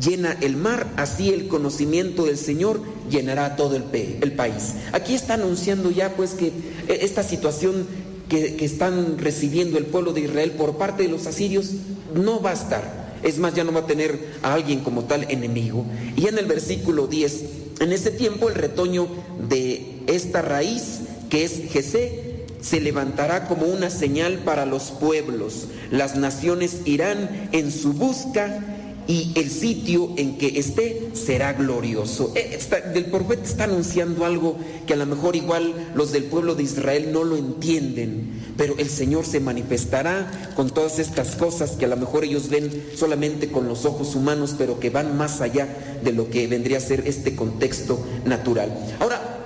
[0.00, 4.74] llena el mar, así el conocimiento del Señor llenará todo el, el país.
[4.92, 6.48] Aquí está anunciando ya pues que
[6.88, 7.86] e, esta situación
[8.28, 11.70] que, que están recibiendo el pueblo de Israel por parte de los asirios
[12.14, 13.06] no va a estar.
[13.22, 15.86] Es más, ya no va a tener a alguien como tal enemigo.
[16.16, 19.08] Y en el versículo 10, en ese tiempo el retoño
[19.48, 21.00] de esta raíz,
[21.30, 25.68] que es Jesé, se levantará como una señal para los pueblos.
[25.90, 28.75] Las naciones irán en su busca
[29.06, 32.32] y el sitio en que esté será glorioso.
[32.34, 32.58] Eh,
[32.94, 37.10] el profeta está anunciando algo que a lo mejor igual los del pueblo de Israel
[37.12, 41.96] no lo entienden, pero el Señor se manifestará con todas estas cosas que a lo
[41.96, 45.68] mejor ellos ven solamente con los ojos humanos, pero que van más allá
[46.02, 48.72] de lo que vendría a ser este contexto natural.
[48.98, 49.36] Ahora,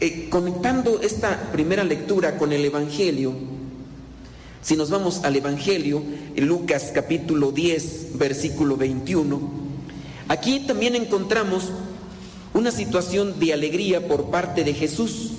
[0.00, 3.32] eh, conectando esta primera lectura con el Evangelio,
[4.64, 6.02] si nos vamos al Evangelio,
[6.34, 9.38] en Lucas capítulo 10, versículo 21,
[10.28, 11.70] aquí también encontramos
[12.54, 15.32] una situación de alegría por parte de Jesús.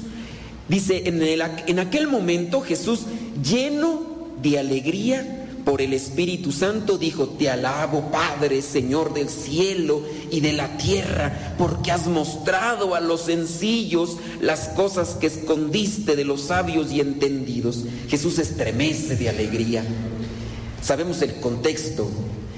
[0.70, 3.08] Dice, en, el, en aquel momento Jesús,
[3.44, 4.04] lleno
[4.44, 5.35] de alegría,
[5.66, 11.56] por el Espíritu Santo, dijo, te alabo Padre, Señor del cielo y de la tierra,
[11.58, 17.84] porque has mostrado a los sencillos las cosas que escondiste de los sabios y entendidos.
[18.08, 19.84] Jesús estremece de alegría.
[20.82, 22.08] Sabemos el contexto.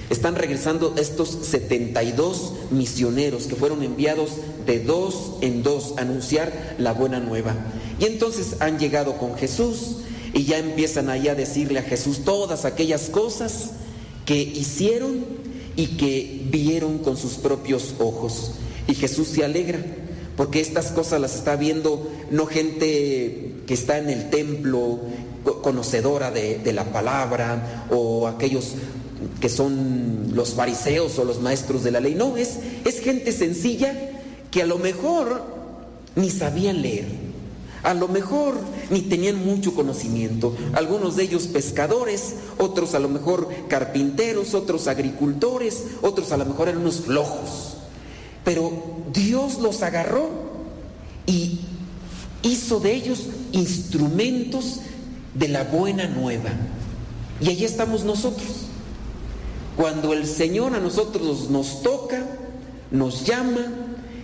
[0.10, 4.32] Están regresando estos 72 misioneros que fueron enviados
[4.66, 7.56] de dos en dos a anunciar la buena nueva.
[8.00, 9.98] Y entonces han llegado con Jesús
[10.38, 13.72] y ya empiezan ahí a decirle a Jesús todas aquellas cosas
[14.24, 15.26] que hicieron
[15.76, 18.52] y que vieron con sus propios ojos.
[18.88, 19.80] Y Jesús se alegra,
[20.36, 25.00] porque estas cosas las está viendo no gente que está en el templo,
[25.64, 28.74] conocedora de, de la palabra, o aquellos
[29.42, 32.14] que son los fariseos o los maestros de la ley.
[32.14, 34.12] No, es, es gente sencilla
[34.52, 35.44] que a lo mejor
[36.16, 37.27] ni sabían leer
[37.88, 38.56] a lo mejor
[38.90, 45.86] ni tenían mucho conocimiento, algunos de ellos pescadores, otros a lo mejor carpinteros, otros agricultores,
[46.02, 47.78] otros a lo mejor eran unos flojos.
[48.44, 48.74] Pero
[49.14, 50.30] Dios los agarró
[51.26, 51.62] y
[52.44, 54.82] hizo de ellos instrumentos
[55.34, 56.50] de la buena nueva.
[57.40, 58.50] Y allí estamos nosotros.
[59.78, 62.26] Cuando el Señor a nosotros nos toca,
[62.92, 63.66] nos llama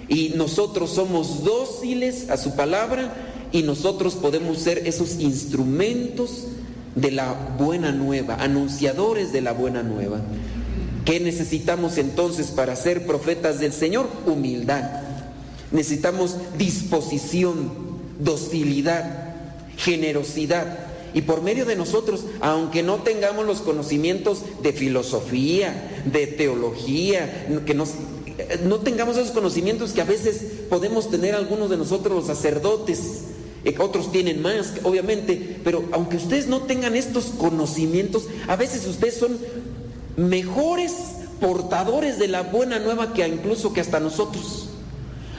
[0.10, 6.48] y nosotros somos dóciles a su palabra, y nosotros podemos ser esos instrumentos
[6.96, 10.22] de la buena nueva, anunciadores de la buena nueva.
[11.06, 14.08] ¿Qué necesitamos entonces para ser profetas del Señor?
[14.26, 15.04] Humildad.
[15.72, 17.72] Necesitamos disposición,
[18.20, 19.36] docilidad,
[19.78, 20.80] generosidad.
[21.14, 27.76] Y por medio de nosotros, aunque no tengamos los conocimientos de filosofía, de teología, que
[27.76, 27.90] nos,
[28.64, 30.42] no tengamos esos conocimientos que a veces
[30.72, 33.26] podemos tener algunos de nosotros los sacerdotes,
[33.80, 39.38] otros tienen más, obviamente, pero aunque ustedes no tengan estos conocimientos, a veces ustedes son
[40.18, 40.94] mejores
[41.40, 44.70] portadores de la buena nueva que incluso que hasta nosotros.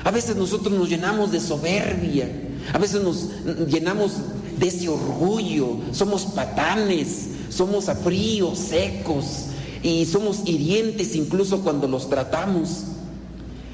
[0.05, 2.29] A veces nosotros nos llenamos de soberbia,
[2.73, 3.29] a veces nos
[3.69, 4.13] llenamos
[4.59, 9.47] de ese orgullo, somos patanes, somos fríos, secos
[9.83, 12.85] y somos hirientes incluso cuando los tratamos.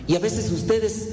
[0.07, 1.09] Y a veces ustedes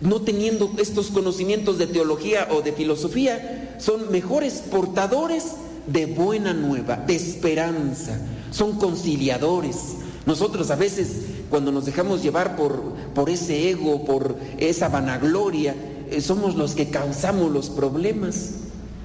[0.00, 5.44] no teniendo estos conocimientos de teología o de filosofía, son mejores portadores
[5.86, 8.20] de buena nueva, de esperanza,
[8.50, 9.96] son conciliadores.
[10.26, 11.08] Nosotros a veces
[11.50, 12.82] cuando nos dejamos llevar por,
[13.14, 15.74] por ese ego, por esa vanagloria,
[16.10, 18.50] eh, somos los que causamos los problemas,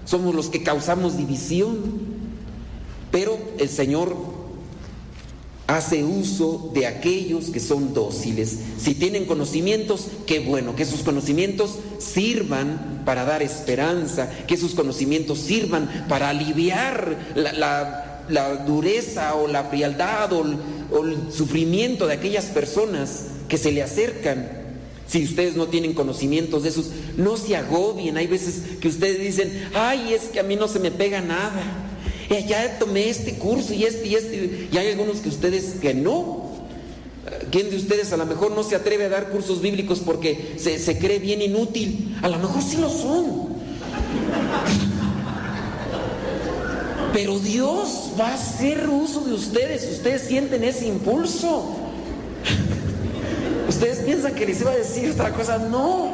[0.05, 1.77] somos los que causamos división.
[3.11, 4.15] Pero el Señor
[5.68, 8.59] hace uso de aquellos que son dóciles.
[8.78, 15.39] Si tienen conocimientos, qué bueno, que esos conocimientos sirvan para dar esperanza, que esos conocimientos
[15.39, 23.57] sirvan para aliviar la, dureza o la frialdad o el sufrimiento de aquellas personas que
[23.57, 24.64] se le acercan.
[25.07, 28.18] Si ustedes no tienen conocimientos de esos, no se agobien.
[28.18, 31.92] Hay veces que ustedes dicen, ay, es que a mí no se me pega nada
[32.41, 36.51] ya tomé este curso y este y este, y hay algunos que ustedes que no.
[37.51, 40.77] ¿Quién de ustedes a lo mejor no se atreve a dar cursos bíblicos porque se,
[40.79, 42.17] se cree bien inútil?
[42.21, 43.53] A lo mejor sí lo son.
[47.13, 49.88] Pero Dios va a hacer uso de ustedes.
[49.91, 51.77] Ustedes sienten ese impulso.
[53.69, 55.59] Ustedes piensan que les iba a decir otra cosa.
[55.59, 56.11] No.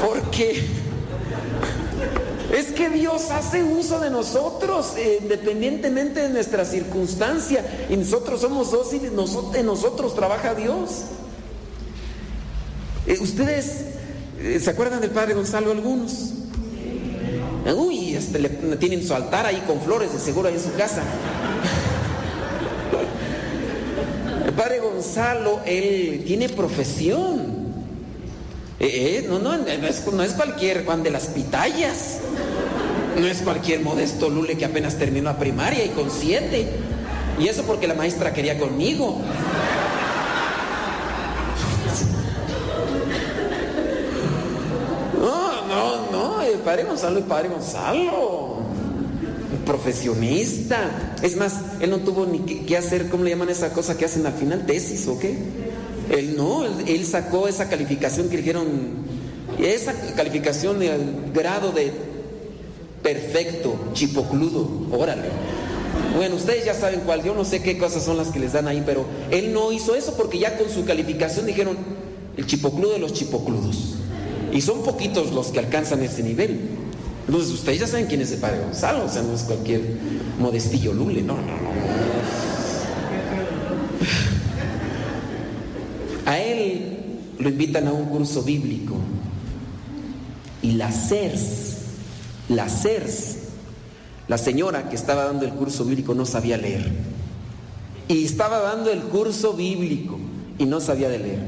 [0.00, 0.81] Porque
[2.50, 7.64] es que Dios hace uso de nosotros eh, independientemente de nuestra circunstancia.
[7.88, 11.04] Y nosotros somos dóciles, nosotros, en nosotros trabaja Dios.
[13.06, 13.84] Eh, Ustedes
[14.40, 16.30] eh, se acuerdan del Padre Gonzalo algunos.
[17.76, 21.02] Uy, este, le, tienen su altar ahí con flores de seguro ahí en su casa.
[24.46, 27.62] El Padre Gonzalo, él tiene profesión.
[29.28, 32.18] No, no, no es, no es cualquier Juan de las Pitayas.
[33.18, 36.68] No es cualquier modesto Lule que apenas terminó la primaria y con siete.
[37.38, 39.20] Y eso porque la maestra quería conmigo.
[45.18, 48.62] No, no, no, el padre Gonzalo, el padre Gonzalo.
[49.66, 50.90] Profesionista.
[51.22, 54.26] Es más, él no tuvo ni que, hacer, ¿cómo le llaman esa cosa que hacen
[54.26, 54.66] al final?
[54.66, 55.36] ¿Tesis o qué?
[56.10, 58.66] Él no, él, él sacó esa calificación que dijeron,
[59.58, 62.11] esa calificación del grado de
[63.02, 65.28] perfecto, chipocludo, órale.
[66.16, 68.68] Bueno, ustedes ya saben cuál, yo no sé qué cosas son las que les dan
[68.68, 71.76] ahí, pero él no hizo eso porque ya con su calificación dijeron
[72.36, 73.94] el chipocludo de los chipocludos.
[74.52, 76.60] Y son poquitos los que alcanzan ese nivel.
[77.26, 79.80] Entonces ustedes ya saben quién es el padre Gonzalo, o sea, no es cualquier
[80.38, 81.72] modestillo lule, no, no, no.
[86.26, 86.98] A él
[87.38, 88.94] lo invitan a un curso bíblico
[90.62, 91.71] y la CERS,
[92.56, 92.68] la
[94.28, 96.90] la señora que estaba dando el curso bíblico no sabía leer.
[98.08, 100.18] Y estaba dando el curso bíblico
[100.58, 101.38] y no sabía de leer.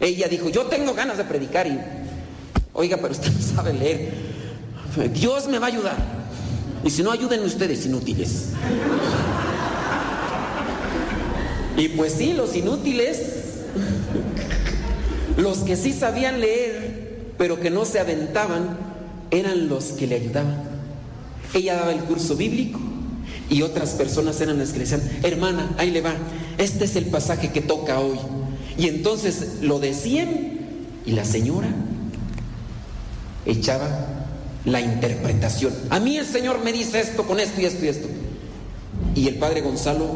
[0.00, 1.78] Ella dijo, yo tengo ganas de predicar y,
[2.72, 4.12] oiga, pero usted no sabe leer.
[5.14, 5.96] Dios me va a ayudar.
[6.84, 8.48] Y si no, ayuden ustedes inútiles.
[11.76, 13.22] Y pues sí, los inútiles,
[15.36, 18.91] los que sí sabían leer, pero que no se aventaban,
[19.32, 20.62] eran los que le ayudaban.
[21.54, 22.78] Ella daba el curso bíblico
[23.50, 26.14] y otras personas eran las que le decían, hermana, ahí le va,
[26.58, 28.18] este es el pasaje que toca hoy.
[28.78, 30.28] Y entonces lo decían
[31.04, 31.68] y la señora
[33.44, 33.88] echaba
[34.64, 35.72] la interpretación.
[35.90, 38.08] A mí el Señor me dice esto con esto y esto y esto.
[39.14, 40.08] Y el padre Gonzalo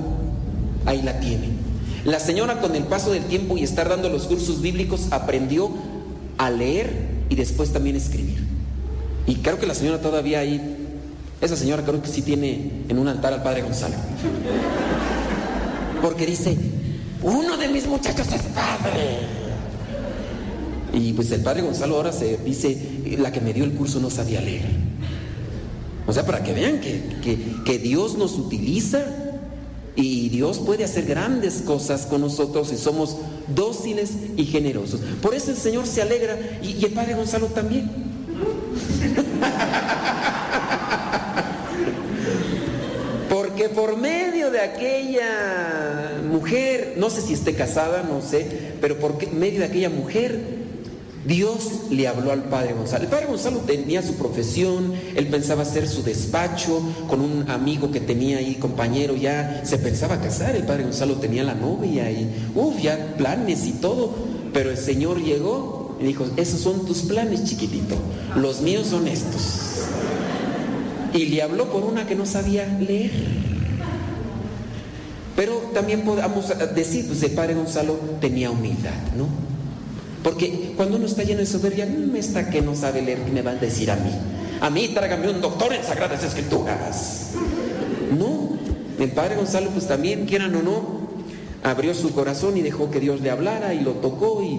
[0.85, 1.49] ahí la tiene.
[2.05, 5.71] La señora con el paso del tiempo y estar dando los cursos bíblicos aprendió
[6.39, 6.93] a leer
[7.29, 8.46] y después también escribir.
[9.27, 10.61] Y creo que la señora todavía ahí,
[11.41, 13.95] esa señora creo que sí tiene en un altar al padre Gonzalo.
[16.01, 16.57] Porque dice,
[17.22, 19.18] uno de mis muchachos es padre.
[20.93, 22.79] Y pues el padre Gonzalo ahora se dice,
[23.18, 24.64] la que me dio el curso no sabía leer.
[26.07, 29.05] O sea, para que vean que, que, que Dios nos utiliza
[29.97, 33.16] y Dios puede hacer grandes cosas con nosotros si somos
[33.55, 35.01] dóciles y generosos.
[35.20, 38.06] Por eso el Señor se alegra y, y el Padre Gonzalo también.
[43.28, 49.30] Porque por medio de aquella mujer, no sé si esté casada, no sé, pero por
[49.32, 50.66] medio de aquella mujer,
[51.26, 53.05] Dios le habló al padre Gonzalo.
[53.05, 58.01] El padre Gonzalo tenía su profesión, él pensaba hacer su despacho con un amigo que
[58.01, 60.55] tenía ahí, compañero, ya se pensaba casar.
[60.55, 64.14] El padre Gonzalo tenía la novia y, uff, ya planes y todo.
[64.53, 67.97] Pero el Señor llegó y dijo: Esos son tus planes, chiquitito.
[68.35, 69.87] Los míos son estos.
[71.13, 73.11] Y le habló por una que no sabía leer.
[75.35, 79.27] Pero también podamos decir, pues el padre Gonzalo tenía humildad, ¿no?
[80.23, 83.43] Porque cuando uno está lleno de soberbia, no está que no sabe leer, ¿qué me
[83.43, 84.11] van a decir a mí?
[84.61, 87.33] A mí trágame un doctor en Sagradas Escrituras.
[88.19, 88.57] No,
[88.99, 91.07] el padre Gonzalo pues también, quieran o no,
[91.63, 94.59] abrió su corazón y dejó que Dios le hablara y lo tocó y,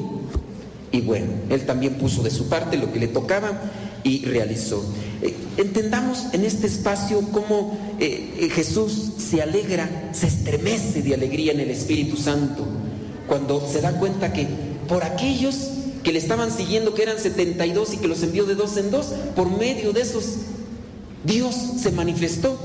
[0.92, 3.62] y bueno, él también puso de su parte lo que le tocaba
[4.04, 4.84] y realizó.
[5.22, 11.60] Eh, entendamos en este espacio cómo eh, Jesús se alegra, se estremece de alegría en
[11.60, 12.66] el Espíritu Santo
[13.28, 14.48] cuando se da cuenta que
[14.88, 15.72] por aquellos
[16.04, 19.08] que le estaban siguiendo, que eran 72 y que los envió de dos en dos,
[19.36, 20.36] por medio de esos,
[21.26, 22.58] Dios se manifestó.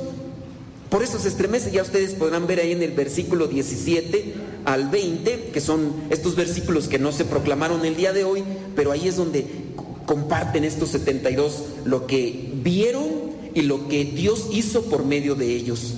[0.89, 5.51] Por eso se estremece, ya ustedes podrán ver ahí en el versículo 17 al 20,
[5.53, 8.45] que son estos versículos que no se proclamaron el día de hoy,
[8.75, 9.47] pero ahí es donde
[10.07, 15.95] comparten estos 72 lo que vieron y lo que Dios hizo por medio de ellos.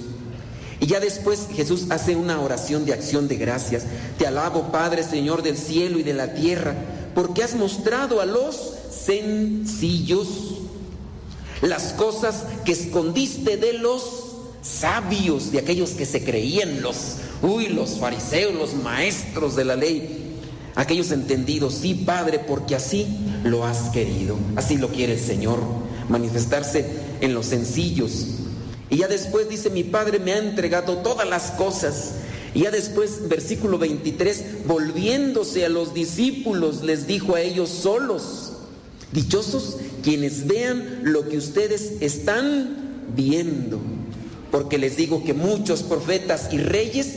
[0.80, 3.84] Y ya después Jesús hace una oración de acción de gracias.
[4.18, 6.74] Te alabo, Padre, Señor del cielo y de la tierra,
[7.14, 10.28] porque has mostrado a los sencillos
[11.62, 14.23] las cosas que escondiste de los
[14.64, 20.20] sabios, de aquellos que se creían los, uy, los fariseos, los maestros de la ley.
[20.74, 23.06] Aquellos entendidos, sí, Padre, porque así
[23.44, 24.36] lo has querido.
[24.56, 25.60] Así lo quiere el Señor,
[26.08, 26.86] manifestarse
[27.20, 28.26] en los sencillos.
[28.90, 32.14] Y ya después dice, mi Padre me ha entregado todas las cosas.
[32.54, 38.52] Y ya después, versículo 23, volviéndose a los discípulos, les dijo a ellos solos,
[39.12, 43.80] dichosos quienes vean lo que ustedes están viendo.
[44.54, 47.16] Porque les digo que muchos profetas y reyes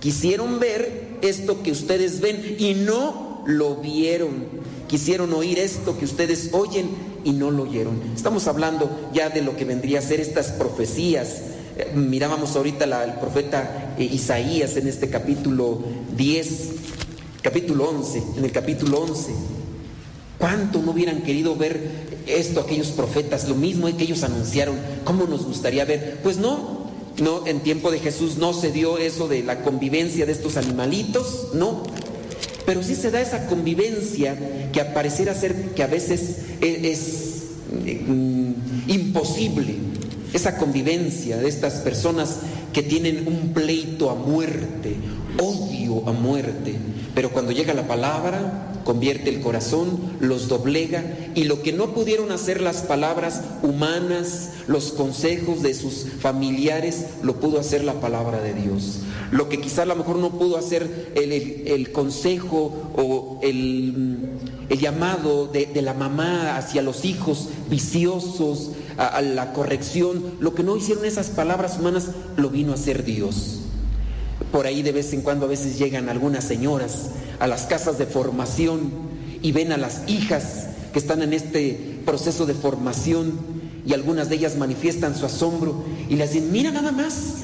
[0.00, 4.46] quisieron ver esto que ustedes ven y no lo vieron.
[4.88, 6.90] Quisieron oír esto que ustedes oyen
[7.22, 8.02] y no lo oyeron.
[8.16, 11.42] Estamos hablando ya de lo que vendría a ser estas profecías.
[11.78, 15.78] Eh, mirábamos ahorita la, el profeta eh, Isaías en este capítulo
[16.16, 16.70] 10,
[17.40, 19.32] capítulo 11, en el capítulo 11.
[20.38, 23.48] ¿Cuánto no hubieran querido ver esto aquellos profetas?
[23.48, 24.76] Lo mismo que ellos anunciaron.
[25.04, 26.20] ¿Cómo nos gustaría ver?
[26.22, 26.84] Pues no,
[27.20, 31.48] no, en tiempo de Jesús no se dio eso de la convivencia de estos animalitos,
[31.54, 31.82] no.
[32.66, 34.36] Pero sí se da esa convivencia
[34.72, 37.42] que apareciera ser que a veces e, es,
[38.06, 38.52] mm,
[38.88, 39.74] imposible.
[40.32, 42.38] Esa convivencia de estas personas
[42.72, 44.96] que tienen un pleito a muerte,
[45.40, 46.74] odio a muerte.
[47.14, 51.02] Pero cuando llega la palabra, convierte el corazón, los doblega
[51.34, 57.40] y lo que no pudieron hacer las palabras humanas, los consejos de sus familiares, lo
[57.40, 59.00] pudo hacer la palabra de Dios.
[59.30, 64.28] Lo que quizá a lo mejor no pudo hacer el, consejo o el,
[64.78, 71.04] llamado de, la mamá hacia los hijos viciosos, a la corrección, lo que no hicieron
[71.04, 73.63] esas palabras humanas, lo vino a hacer Dios.
[74.54, 77.08] Por ahí de vez en cuando a veces llegan algunas señoras
[77.40, 78.92] a las casas de formación
[79.42, 83.32] y ven a las hijas que están en este proceso de formación
[83.84, 87.38] y algunas de ellas manifiestan su asombro y les dicen, mira nada más.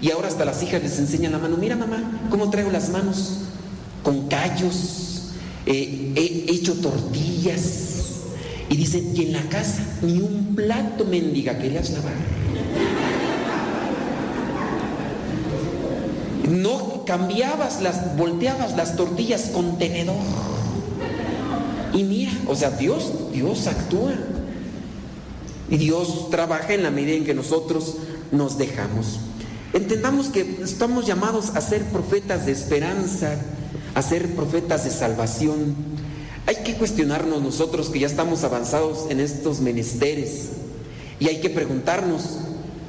[0.00, 3.38] Y ahora hasta las hijas les enseñan la mano, mira mamá, cómo traigo las manos
[4.04, 5.32] con callos,
[5.66, 7.88] eh, he hecho tortillas.
[8.68, 12.41] Y dicen, y en la casa ni un plato mendiga querías lavar.
[16.52, 20.16] No cambiabas las, volteabas las tortillas con tenedor.
[21.94, 24.12] Y mira, o sea, Dios, Dios actúa.
[25.70, 27.96] Y Dios trabaja en la medida en que nosotros
[28.32, 29.20] nos dejamos.
[29.72, 33.34] Entendamos que estamos llamados a ser profetas de esperanza,
[33.94, 35.74] a ser profetas de salvación.
[36.46, 40.50] Hay que cuestionarnos nosotros que ya estamos avanzados en estos menesteres
[41.18, 42.40] y hay que preguntarnos,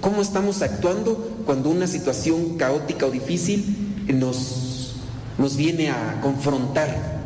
[0.03, 4.95] ¿Cómo estamos actuando cuando una situación caótica o difícil nos,
[5.37, 7.21] nos viene a confrontar?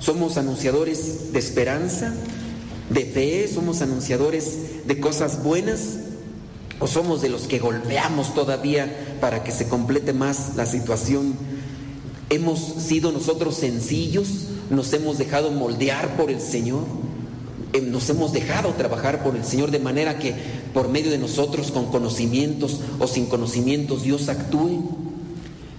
[0.00, 2.14] ¿Somos anunciadores de esperanza,
[2.88, 3.48] de fe?
[3.48, 5.98] ¿Somos anunciadores de cosas buenas?
[6.78, 11.34] ¿O somos de los que golpeamos todavía para que se complete más la situación?
[12.30, 14.46] ¿Hemos sido nosotros sencillos?
[14.70, 16.84] ¿Nos hemos dejado moldear por el Señor?
[17.78, 20.34] nos hemos dejado trabajar por el Señor de manera que
[20.72, 24.82] por medio de nosotros, con conocimientos o sin conocimientos, Dios actúe.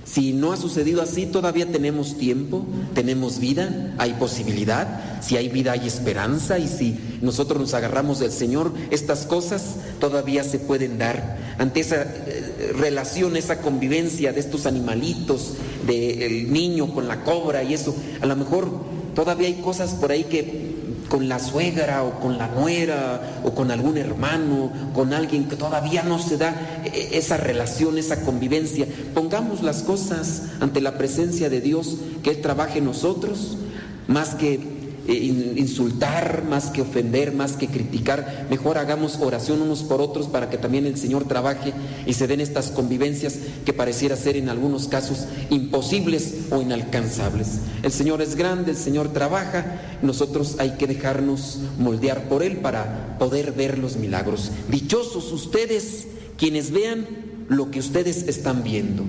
[0.03, 5.21] Si no ha sucedido así, todavía tenemos tiempo, tenemos vida, hay posibilidad.
[5.21, 6.59] Si hay vida, hay esperanza.
[6.59, 11.37] Y si nosotros nos agarramos del Señor, estas cosas todavía se pueden dar.
[11.59, 15.53] Ante esa eh, relación, esa convivencia de estos animalitos,
[15.87, 18.69] del niño con la cobra y eso, a lo mejor
[19.15, 20.70] todavía hay cosas por ahí que
[21.11, 26.03] con la suegra o con la nuera o con algún hermano, con alguien que todavía
[26.03, 26.55] no se da
[26.85, 28.87] eh, esa relación, esa convivencia.
[29.13, 33.57] Pongamos las cosas ante la presencia de Dios, que Él trabaje en nosotros,
[34.07, 38.47] más que insultar, más que ofender, más que criticar.
[38.49, 41.73] Mejor hagamos oración unos por otros para que también el Señor trabaje
[42.05, 47.59] y se den estas convivencias que pareciera ser en algunos casos imposibles o inalcanzables.
[47.83, 53.17] El Señor es grande, el Señor trabaja, nosotros hay que dejarnos moldear por Él para
[53.17, 54.51] poder ver los milagros.
[54.69, 57.05] Dichosos ustedes quienes vean
[57.49, 59.03] lo que ustedes están viendo.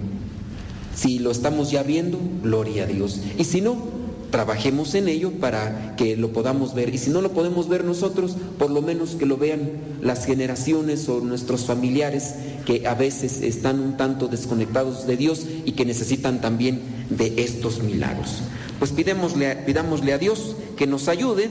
[0.95, 3.21] Si lo estamos ya viendo, gloria a Dios.
[3.39, 4.02] Y si no,
[4.33, 6.93] trabajemos en ello para que lo podamos ver.
[6.93, 9.71] Y si no lo podemos ver nosotros, por lo menos que lo vean
[10.01, 12.35] las generaciones o nuestros familiares
[12.67, 16.81] que a veces están un tanto desconectados de Dios y que necesitan también
[17.11, 18.41] de estos milagros.
[18.81, 21.51] Pues pidámosle a Dios que nos ayude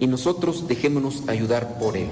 [0.00, 2.08] y nosotros dejémonos ayudar por Él.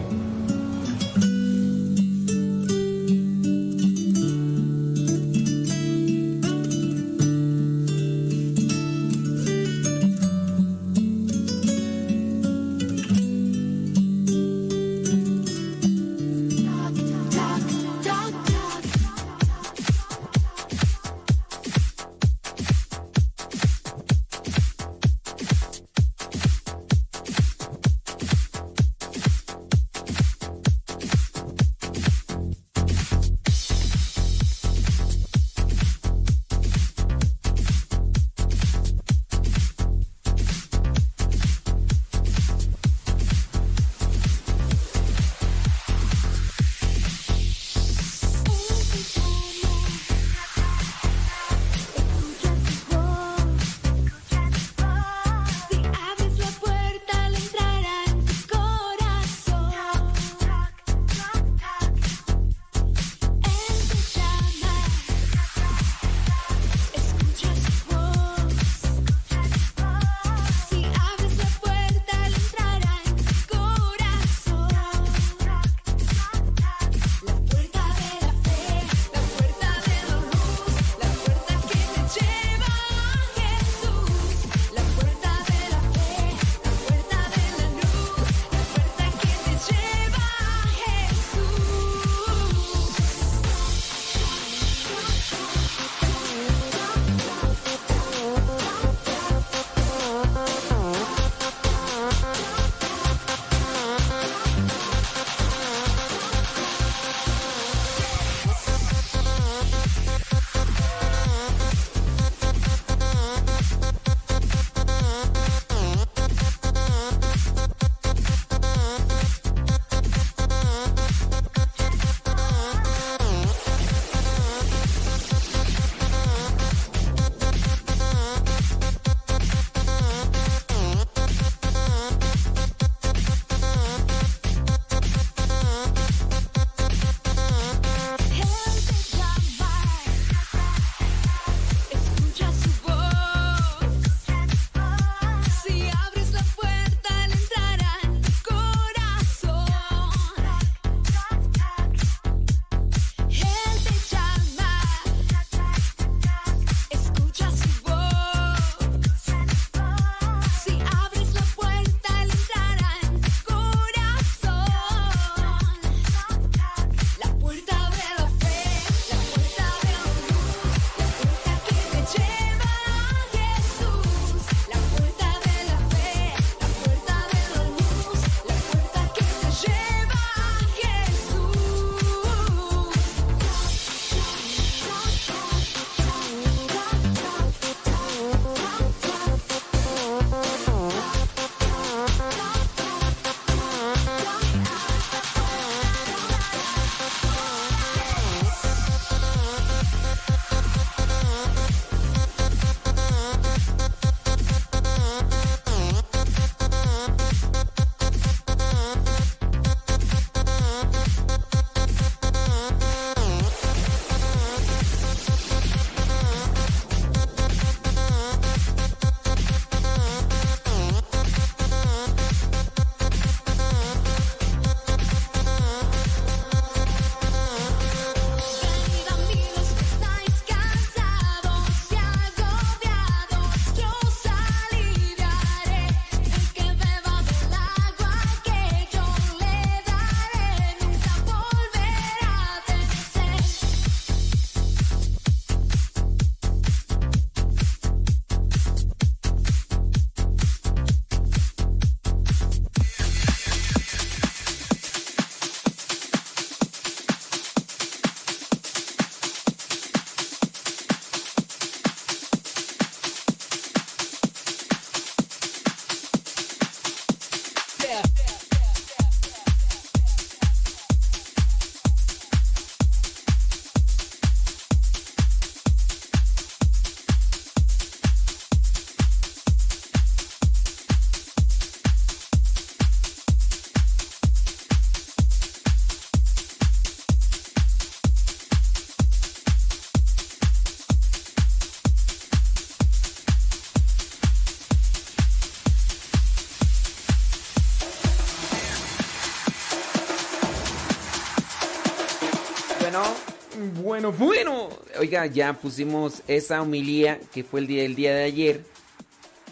[304.19, 304.69] Bueno.
[304.99, 308.65] Oiga, ya pusimos esa homilía que fue el día, el día de ayer.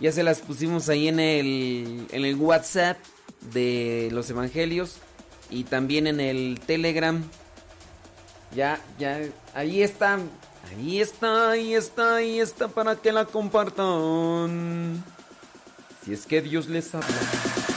[0.01, 2.99] Ya se las pusimos ahí en el, en el WhatsApp
[3.53, 4.97] de los evangelios
[5.51, 7.23] y también en el Telegram.
[8.55, 9.21] Ya, ya,
[9.55, 10.19] ahí está.
[10.71, 15.03] Ahí está, ahí está, ahí está para que la compartan.
[16.05, 17.68] Si es que Dios les habla.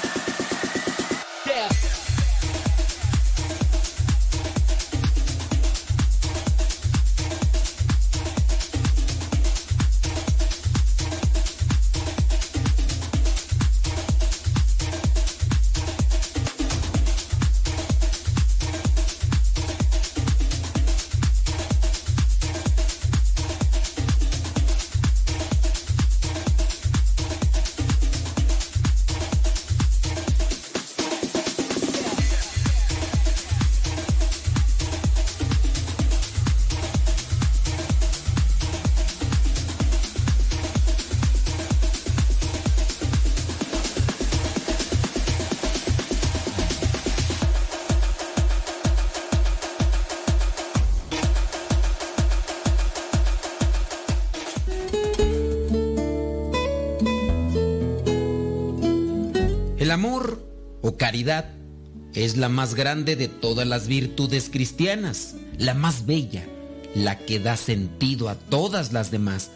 [62.24, 66.48] Es la más grande de todas las virtudes cristianas, la más bella,
[66.94, 69.52] la que da sentido a todas las demás.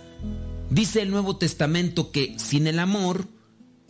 [0.69, 3.27] Dice el Nuevo Testamento que sin el amor,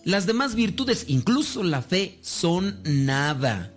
[0.04, 3.74] las demás virtudes, incluso la fe, son nada.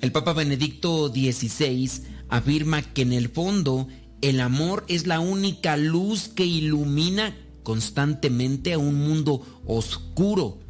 [0.00, 1.90] El Papa Benedicto XVI
[2.28, 3.88] afirma que en el fondo
[4.22, 10.60] el amor es la única luz que ilumina constantemente a un mundo oscuro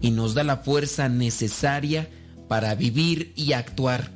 [0.00, 2.10] y nos da la fuerza necesaria
[2.48, 4.10] para vivir y actuar.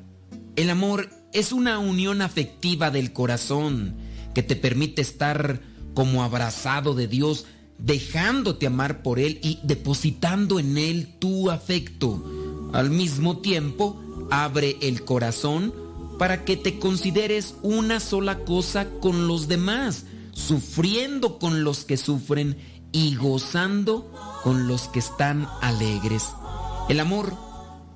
[0.56, 3.96] El amor es una unión afectiva del corazón
[4.34, 5.60] que te permite estar
[5.94, 7.46] como abrazado de Dios,
[7.78, 12.70] dejándote amar por Él y depositando en Él tu afecto.
[12.72, 15.74] Al mismo tiempo, abre el corazón
[16.18, 22.56] para que te consideres una sola cosa con los demás, sufriendo con los que sufren
[22.92, 24.10] y gozando
[24.42, 26.28] con los que están alegres.
[26.88, 27.36] El amor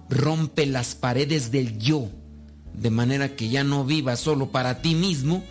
[0.09, 2.09] rompe las paredes del yo,
[2.75, 5.45] de manera que ya no vivas solo para ti mismo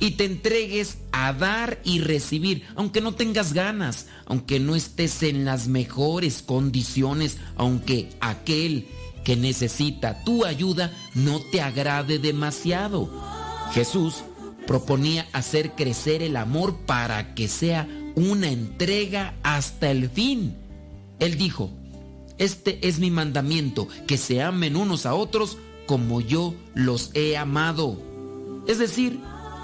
[0.00, 5.44] y te entregues a dar y recibir, aunque no tengas ganas, aunque no estés en
[5.44, 8.88] las mejores condiciones, aunque aquel
[9.24, 13.10] que necesita tu ayuda no te agrade demasiado.
[13.72, 14.24] Jesús
[14.66, 17.86] proponía hacer crecer el amor para que sea
[18.16, 20.56] una entrega hasta el fin.
[21.20, 21.70] Él dijo,
[22.42, 28.02] este es mi mandamiento, que se amen unos a otros como yo los he amado.
[28.66, 29.20] Es decir,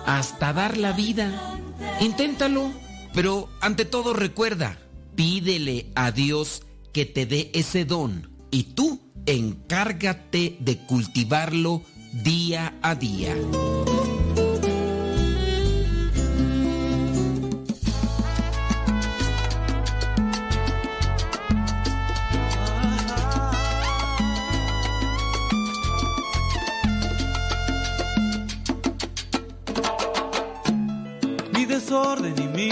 [0.06, 1.58] hasta dar la vida.
[2.00, 2.70] Inténtalo,
[3.14, 4.78] pero ante todo recuerda,
[5.16, 11.82] pídele a Dios que te dé ese don y tú encárgate de cultivarlo
[12.12, 13.36] día a día.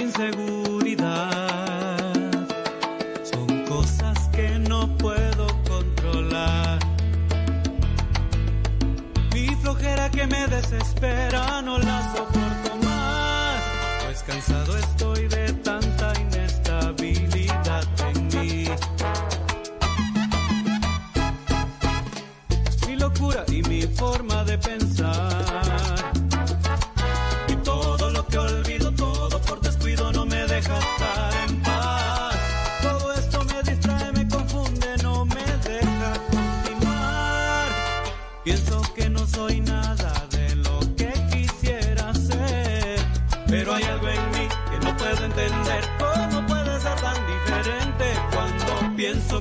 [0.07, 0.56] Desorden y mi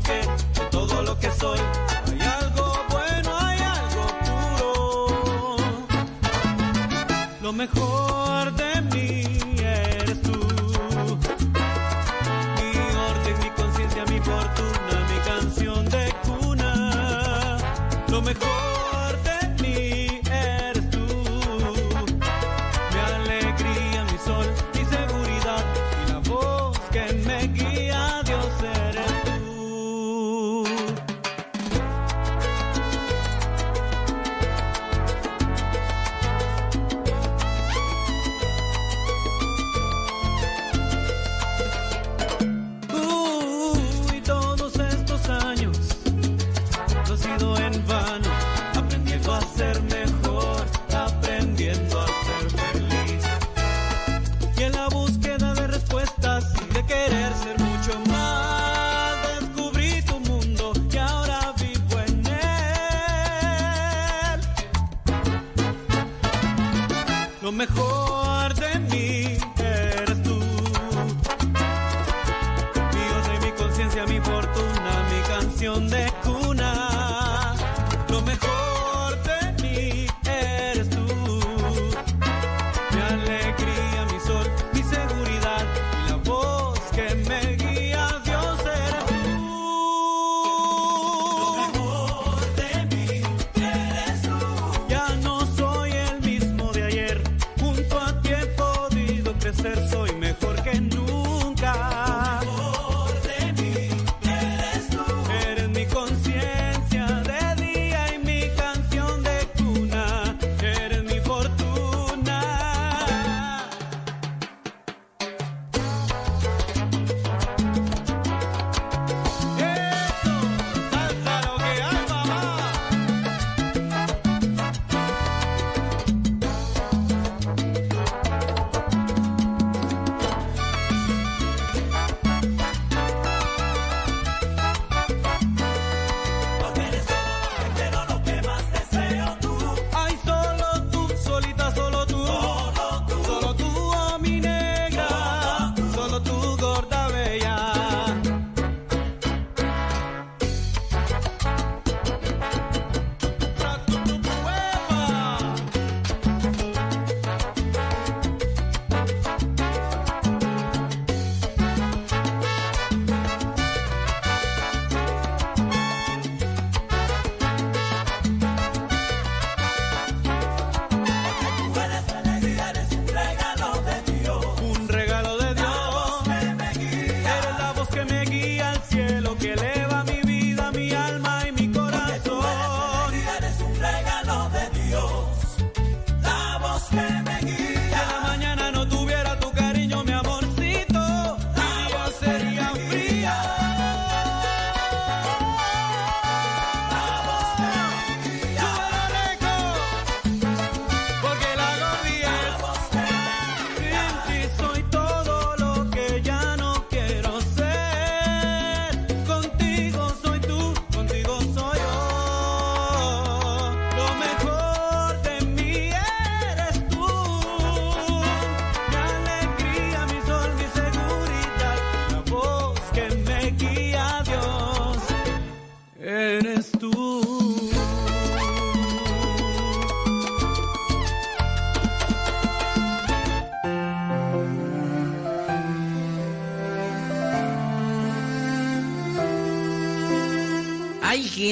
[0.06, 0.45] perfect.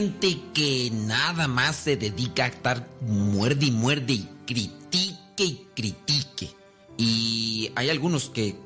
[0.03, 6.49] Gente que nada más se dedica a estar muerde y muerde y critique y critique.
[6.97, 8.57] Y hay algunos que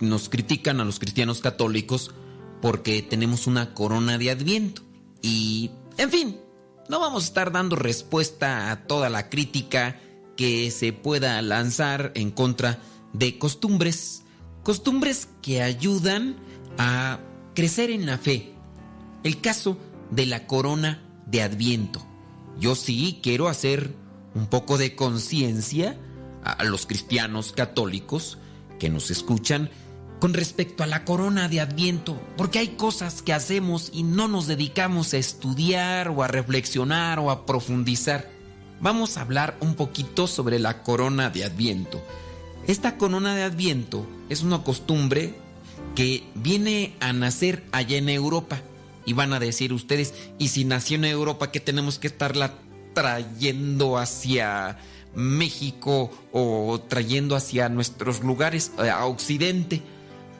[0.00, 2.10] nos critican a los cristianos católicos
[2.60, 4.82] porque tenemos una corona de adviento.
[5.22, 6.40] Y, en fin,
[6.90, 9.98] no vamos a estar dando respuesta a toda la crítica
[10.36, 12.80] que se pueda lanzar en contra
[13.14, 14.24] de costumbres.
[14.62, 16.36] Costumbres que ayudan
[16.76, 17.18] a
[17.54, 18.52] crecer en la fe.
[19.24, 19.78] El caso
[20.12, 22.06] de la corona de Adviento.
[22.60, 23.94] Yo sí quiero hacer
[24.34, 25.98] un poco de conciencia
[26.44, 28.38] a los cristianos católicos
[28.78, 29.70] que nos escuchan
[30.20, 34.46] con respecto a la corona de Adviento, porque hay cosas que hacemos y no nos
[34.46, 38.30] dedicamos a estudiar o a reflexionar o a profundizar.
[38.80, 42.00] Vamos a hablar un poquito sobre la corona de Adviento.
[42.66, 45.34] Esta corona de Adviento es una costumbre
[45.96, 48.60] que viene a nacer allá en Europa.
[49.04, 52.54] Y van a decir ustedes, ¿y si nació en Europa, qué tenemos que estarla
[52.94, 54.78] trayendo hacia
[55.14, 59.82] México o trayendo hacia nuestros lugares, eh, a Occidente?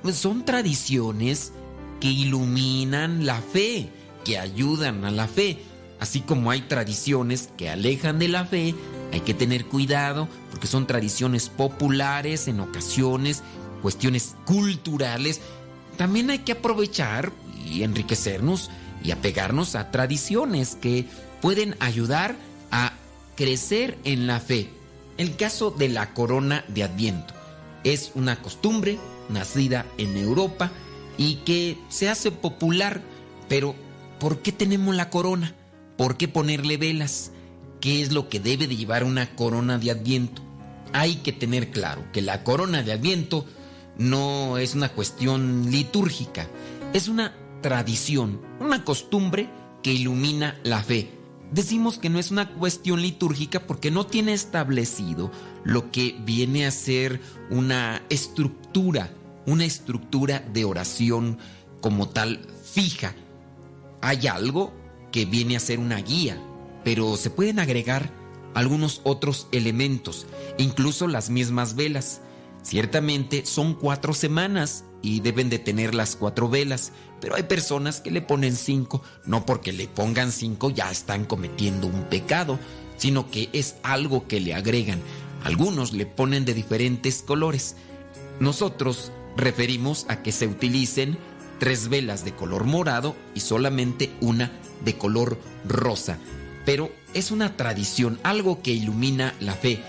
[0.02, 1.52] Pues son tradiciones
[2.00, 3.88] que iluminan la fe,
[4.24, 5.58] que ayudan a la fe.
[6.00, 8.74] Así como hay tradiciones que alejan de la fe,
[9.12, 13.42] hay que tener cuidado porque son tradiciones populares en ocasiones,
[13.82, 15.40] cuestiones culturales.
[15.96, 17.30] También hay que aprovechar
[17.80, 18.70] enriquecernos
[19.02, 21.06] y apegarnos a tradiciones que
[21.40, 22.36] pueden ayudar
[22.70, 22.92] a
[23.36, 24.70] crecer en la fe.
[25.18, 27.34] El caso de la corona de Adviento
[27.84, 30.70] es una costumbre nacida en Europa
[31.18, 33.02] y que se hace popular,
[33.48, 33.74] pero
[34.18, 35.54] ¿por qué tenemos la corona?
[35.96, 37.32] ¿Por qué ponerle velas?
[37.80, 40.42] ¿Qué es lo que debe de llevar una corona de Adviento?
[40.92, 43.46] Hay que tener claro que la corona de Adviento
[43.98, 46.48] no es una cuestión litúrgica,
[46.92, 49.48] es una tradición, una costumbre
[49.82, 51.10] que ilumina la fe.
[51.52, 55.30] Decimos que no es una cuestión litúrgica porque no tiene establecido
[55.64, 57.20] lo que viene a ser
[57.50, 59.14] una estructura,
[59.46, 61.38] una estructura de oración
[61.80, 63.14] como tal fija.
[64.00, 64.72] Hay algo
[65.10, 66.42] que viene a ser una guía,
[66.84, 68.10] pero se pueden agregar
[68.54, 70.26] algunos otros elementos,
[70.58, 72.22] incluso las mismas velas.
[72.62, 78.10] Ciertamente son cuatro semanas y deben de tener las cuatro velas, pero hay personas que
[78.10, 82.58] le ponen cinco, no porque le pongan cinco ya están cometiendo un pecado,
[82.96, 85.00] sino que es algo que le agregan.
[85.44, 87.76] Algunos le ponen de diferentes colores.
[88.38, 91.18] Nosotros referimos a que se utilicen
[91.58, 94.52] tres velas de color morado y solamente una
[94.84, 96.18] de color rosa.
[96.64, 99.82] Pero es una tradición, algo que ilumina la fe.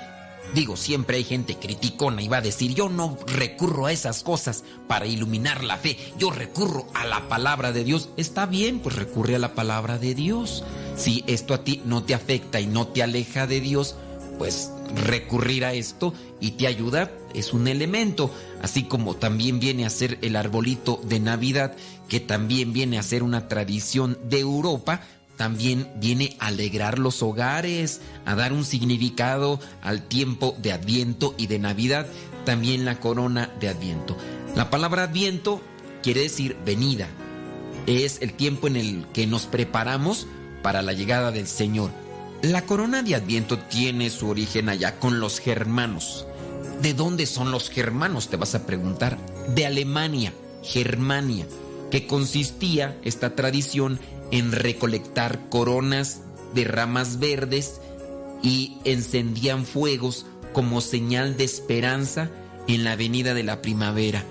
[0.54, 4.64] Digo, siempre hay gente criticona y va a decir, yo no recurro a esas cosas
[4.88, 8.10] para iluminar la fe, yo recurro a la palabra de Dios.
[8.18, 10.64] Está bien, pues recurre a la palabra de Dios.
[10.96, 13.96] Si esto a ti no te afecta y no te aleja de Dios,
[14.38, 19.90] pues recurrir a esto y te ayuda es un elemento, así como también viene a
[19.90, 21.76] ser el arbolito de Navidad,
[22.08, 25.02] que también viene a ser una tradición de Europa,
[25.38, 31.48] también viene a alegrar los hogares, a dar un significado al tiempo de Adviento y
[31.48, 32.08] de Navidad,
[32.46, 34.16] también la corona de Adviento.
[34.56, 35.62] La palabra Adviento
[36.02, 37.08] quiere decir venida,
[37.88, 40.28] es el tiempo en el que nos preparamos
[40.62, 41.92] para la llegada del Señor.
[42.42, 46.26] La corona de Adviento tiene su origen allá con los germanos.
[46.82, 48.30] ¿De dónde son los germanos?
[48.30, 49.18] Te vas a preguntar.
[49.56, 50.34] De Alemania,
[50.64, 51.46] Germania,
[51.90, 54.00] que consistía esta tradición
[54.34, 56.22] en recolectar coronas
[56.56, 57.80] de ramas verdes
[58.42, 62.32] y encendían fuegos como señal de esperanza
[62.68, 64.26] en la venida de la primavera.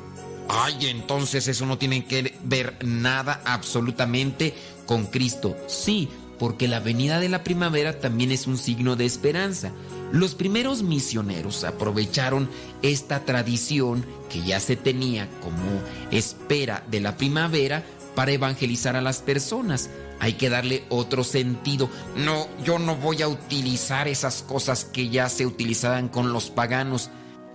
[0.49, 4.55] Ay, entonces eso no tiene que ver nada absolutamente
[4.87, 5.57] con Cristo.
[5.69, 9.71] Sí, porque la venida de la primavera también es un signo de esperanza.
[10.11, 12.51] Los primeros misioneros aprovecharon
[12.83, 15.81] esta tradición que ya se tenía como
[16.11, 17.85] espera de la primavera
[18.15, 19.91] para evangelizar a las personas.
[20.21, 21.91] Hay que darle otro sentido.
[22.17, 27.11] No, yo no voy a utilizar esas cosas que ya se utilizaban con los paganos.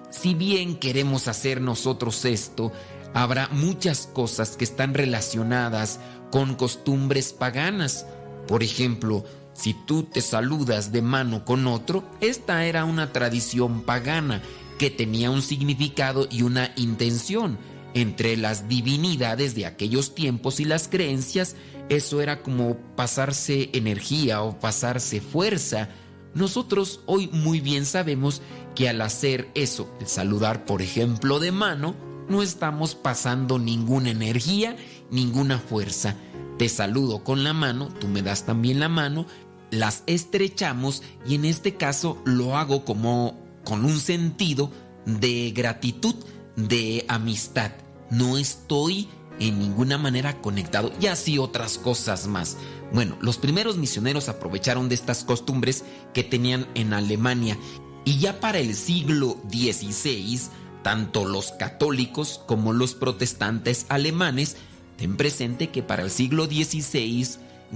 [0.09, 2.71] Si bien queremos hacer nosotros esto,
[3.13, 5.99] habrá muchas cosas que están relacionadas
[6.31, 8.05] con costumbres paganas.
[8.47, 9.23] Por ejemplo,
[9.53, 14.41] si tú te saludas de mano con otro, esta era una tradición pagana
[14.77, 17.57] que tenía un significado y una intención.
[17.93, 21.55] Entre las divinidades de aquellos tiempos y las creencias,
[21.89, 25.89] eso era como pasarse energía o pasarse fuerza.
[26.33, 28.41] Nosotros hoy muy bien sabemos
[28.75, 31.95] que al hacer eso, el saludar por ejemplo de mano,
[32.29, 34.75] no estamos pasando ninguna energía,
[35.09, 36.15] ninguna fuerza.
[36.57, 39.25] Te saludo con la mano, tú me das también la mano,
[39.71, 44.71] las estrechamos y en este caso lo hago como con un sentido
[45.05, 46.15] de gratitud,
[46.57, 47.71] de amistad.
[48.09, 49.07] No estoy
[49.39, 52.57] en ninguna manera conectado y así otras cosas más.
[52.91, 57.57] Bueno, los primeros misioneros aprovecharon de estas costumbres que tenían en Alemania
[58.03, 60.39] y ya para el siglo XVI,
[60.81, 64.55] tanto los católicos como los protestantes alemanes,
[64.95, 67.27] ten presente que para el siglo XVI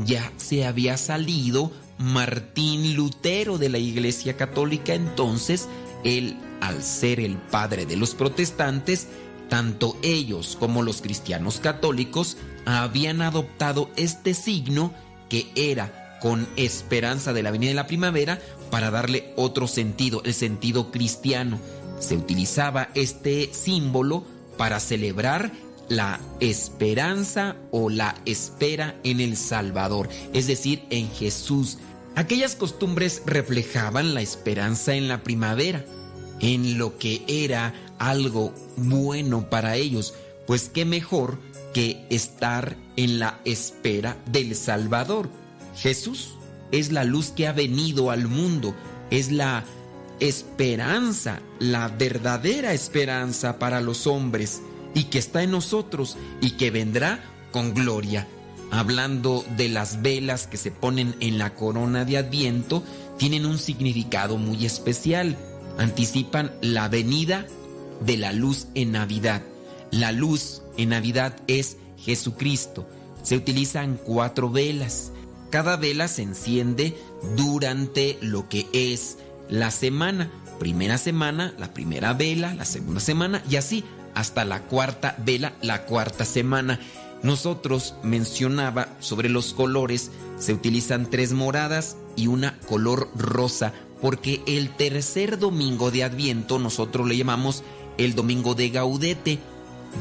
[0.05, 5.67] ya se había salido Martín Lutero de la Iglesia Católica, entonces
[6.05, 9.07] él, al ser el padre de los protestantes,
[9.49, 14.93] tanto ellos como los cristianos católicos habían adoptado este signo
[15.27, 18.39] que era con esperanza de la venida de la primavera
[18.69, 21.59] para darle otro sentido, el sentido cristiano.
[21.99, 24.23] Se utilizaba este símbolo
[24.57, 25.51] para celebrar
[25.89, 31.79] la esperanza o la espera en el Salvador, es decir, en Jesús.
[32.15, 35.83] Aquellas costumbres reflejaban la esperanza en la primavera,
[36.41, 40.13] en lo que era algo bueno para ellos,
[40.47, 41.39] pues qué mejor
[41.73, 45.29] que estar en la espera del Salvador.
[45.75, 46.33] Jesús
[46.71, 48.75] es la luz que ha venido al mundo,
[49.09, 49.63] es la
[50.19, 54.61] esperanza, la verdadera esperanza para los hombres
[54.93, 58.27] y que está en nosotros y que vendrá con gloria.
[58.71, 62.83] Hablando de las velas que se ponen en la corona de Adviento,
[63.17, 65.37] tienen un significado muy especial.
[65.77, 67.45] Anticipan la venida
[68.01, 69.41] de la luz en Navidad.
[69.91, 72.87] La luz en Navidad es Jesucristo.
[73.23, 75.11] Se utilizan cuatro velas.
[75.49, 76.97] Cada vela se enciende
[77.35, 79.17] durante lo que es
[79.49, 80.31] la semana.
[80.59, 83.83] Primera semana, la primera vela, la segunda semana y así
[84.13, 86.79] hasta la cuarta vela, la cuarta semana.
[87.23, 94.75] Nosotros mencionaba sobre los colores, se utilizan tres moradas y una color rosa, porque el
[94.75, 97.63] tercer domingo de Adviento nosotros le llamamos
[97.97, 99.39] el domingo de Gaudete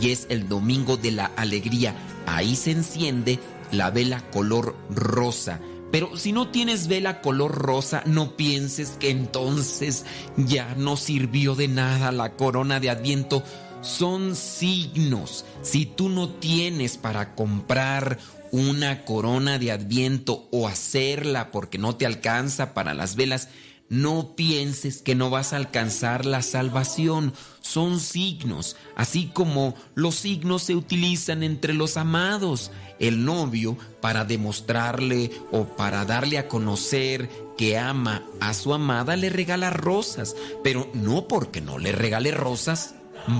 [0.00, 1.94] y es el domingo de la alegría.
[2.26, 3.38] ahí se enciende
[3.72, 5.60] la vela color rosa.
[5.90, 10.04] Pero si no tienes vela color rosa, no pienses que entonces
[10.36, 13.42] ya no sirvió de nada la corona de Adviento.
[13.82, 15.44] Son signos.
[15.62, 18.18] Si tú no tienes para comprar
[18.52, 23.48] una corona de Adviento o hacerla porque no te alcanza para las velas,
[23.90, 27.34] no pienses que no vas a alcanzar la salvación.
[27.60, 32.70] Son signos, así como los signos se utilizan entre los amados.
[33.00, 39.28] El novio, para demostrarle o para darle a conocer que ama a su amada, le
[39.28, 42.94] regala rosas, pero no porque no le regale rosas.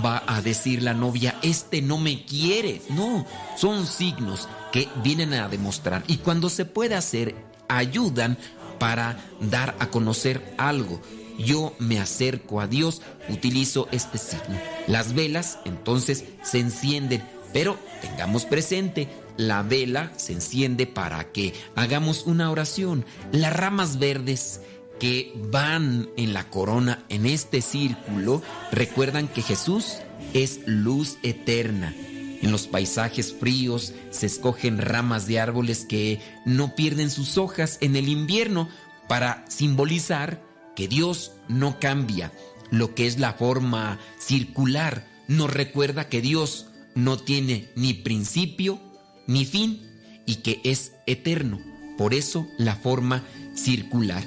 [0.05, 2.83] Va a decir la novia, este no me quiere.
[2.91, 3.25] No,
[3.57, 6.03] son signos que vienen a demostrar.
[6.09, 7.35] Y cuando se puede hacer,
[7.69, 8.37] ayudan
[8.81, 11.01] para dar a conocer algo.
[11.39, 14.59] Yo me acerco a Dios, utilizo este signo.
[14.89, 22.27] Las velas entonces se encienden, pero tengamos presente, la vela se enciende para que hagamos
[22.27, 23.07] una oración.
[23.31, 24.61] Las ramas verdes
[24.99, 28.43] que van en la corona, en este círculo,
[28.73, 29.99] recuerdan que Jesús
[30.35, 31.95] es luz eterna.
[32.43, 37.97] En los paisajes fríos se escogen ramas de árboles que no pierden sus hojas en
[37.97, 38.69] el invierno
[39.09, 40.43] para simbolizar
[40.75, 42.33] que Dios no cambia.
[42.71, 48.81] Lo que es la forma circular nos recuerda que Dios no tiene ni principio
[49.27, 49.87] ni fin
[50.27, 51.61] y que es eterno.
[51.99, 54.25] Por eso la forma circular.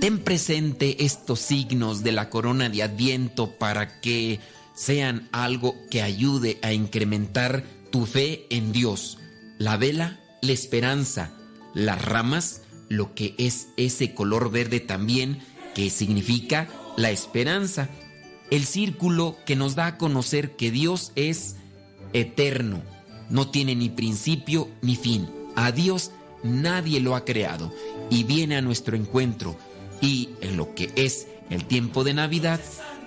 [0.00, 4.40] Ten presente estos signos de la corona de Adviento para que
[4.74, 9.18] sean algo que ayude a incrementar tu fe en Dios.
[9.58, 11.32] La vela, la esperanza.
[11.74, 15.40] Las ramas, lo que es ese color verde también,
[15.74, 17.88] que significa la esperanza.
[18.50, 21.56] El círculo que nos da a conocer que Dios es
[22.12, 22.82] eterno,
[23.30, 25.28] no tiene ni principio ni fin.
[25.56, 26.10] A Dios
[26.42, 27.72] nadie lo ha creado
[28.10, 29.56] y viene a nuestro encuentro.
[30.00, 32.60] Y en lo que es el tiempo de Navidad,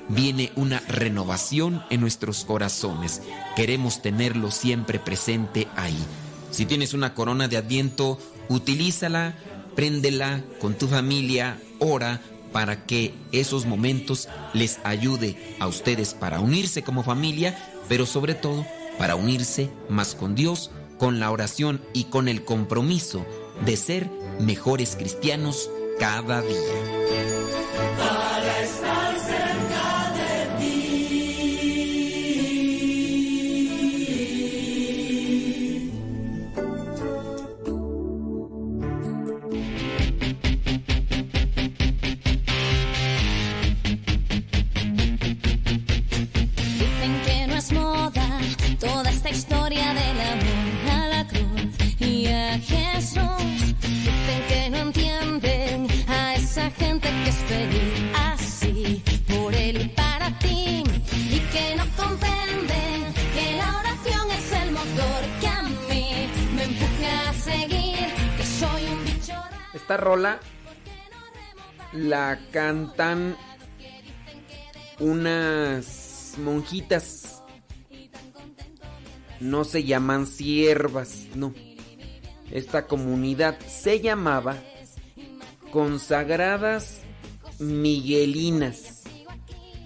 [0.09, 3.21] viene una renovación en nuestros corazones.
[3.55, 5.97] Queremos tenerlo siempre presente ahí.
[6.51, 8.19] Si tienes una corona de adviento,
[8.49, 9.35] utilízala,
[9.75, 12.21] préndela con tu familia, ora
[12.51, 17.57] para que esos momentos les ayude a ustedes para unirse como familia,
[17.87, 18.65] pero sobre todo
[18.97, 23.25] para unirse más con Dios, con la oración y con el compromiso
[23.65, 24.09] de ser
[24.39, 25.69] mejores cristianos
[25.99, 28.06] cada día.
[49.27, 53.75] Esta historia del amor a la cruz y a Jesús.
[53.81, 60.37] Dicen que no entienden a esa gente que es feliz así por él y para
[60.39, 60.83] ti
[61.29, 67.29] y que no comprenden que la oración es el motor que a mí me empuja
[67.29, 69.33] a seguir, que soy un bicho.
[69.73, 70.39] Esta rola
[71.91, 73.35] la cantan
[74.99, 77.36] unas monjitas.
[79.39, 81.53] No se llaman siervas, no.
[82.51, 84.57] Esta comunidad se llamaba
[85.71, 87.01] Consagradas
[87.59, 89.03] Miguelinas.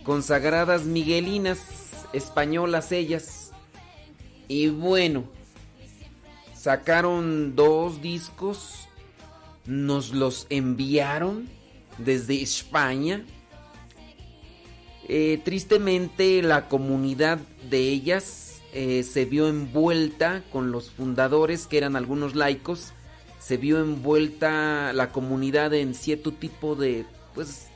[0.04, 1.60] Consagradas Miguelinas,
[2.14, 3.52] españolas ellas.
[4.48, 5.26] Y bueno,
[6.56, 8.88] sacaron dos discos,
[9.66, 11.50] nos los enviaron
[11.98, 13.26] desde España.
[15.08, 21.96] Eh, tristemente la comunidad de ellas eh, se vio envuelta con los fundadores, que eran
[21.96, 22.94] algunos laicos,
[23.40, 27.68] se vio envuelta la comunidad en cierto tipo de, pues,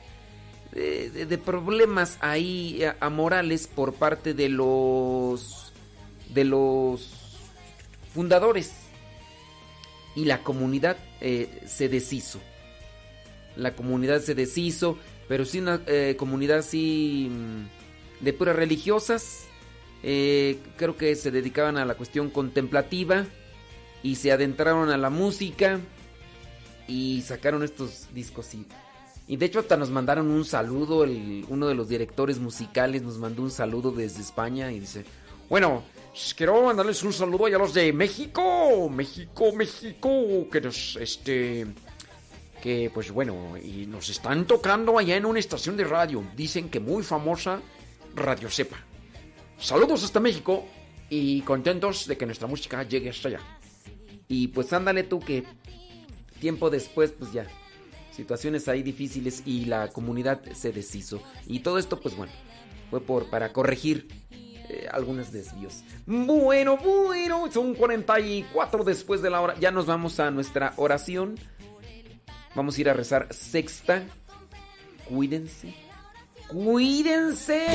[0.72, 5.72] de, problemas ahí amorales por parte de los,
[6.32, 7.26] de los
[8.14, 8.72] fundadores.
[10.14, 12.40] Y la comunidad eh, se deshizo.
[13.56, 14.98] La comunidad se deshizo,
[15.28, 19.45] pero sí una eh, comunidad así mm, de puras religiosas.
[20.02, 23.24] Eh, creo que se dedicaban a la cuestión contemplativa
[24.02, 25.80] y se adentraron a la música
[26.86, 28.48] y sacaron estos discos.
[29.28, 33.18] Y, de hecho hasta nos mandaron un saludo, el- uno de los directores musicales nos
[33.18, 35.04] mandó un saludo desde España y dice,
[35.48, 35.82] bueno,
[36.36, 41.66] quiero mandarles un saludo a los de México, México, México, que nos, este,
[42.62, 46.78] que pues bueno, y nos están tocando allá en una estación de radio, dicen que
[46.78, 47.60] muy famosa,
[48.14, 48.76] Radio Sepa.
[49.58, 50.64] Saludos hasta México
[51.08, 53.40] y contentos de que nuestra música llegue hasta allá.
[54.28, 55.44] Y pues ándale tú que
[56.40, 57.46] tiempo después, pues ya,
[58.10, 61.22] situaciones ahí difíciles y la comunidad se deshizo.
[61.46, 62.32] Y todo esto, pues bueno,
[62.90, 64.08] fue por, para corregir
[64.68, 65.82] eh, algunos desvíos.
[66.06, 69.54] Bueno, bueno, son 44 después de la hora.
[69.60, 71.36] Ya nos vamos a nuestra oración.
[72.54, 74.02] Vamos a ir a rezar sexta.
[75.08, 75.85] Cuídense.
[76.48, 77.66] Cuídense.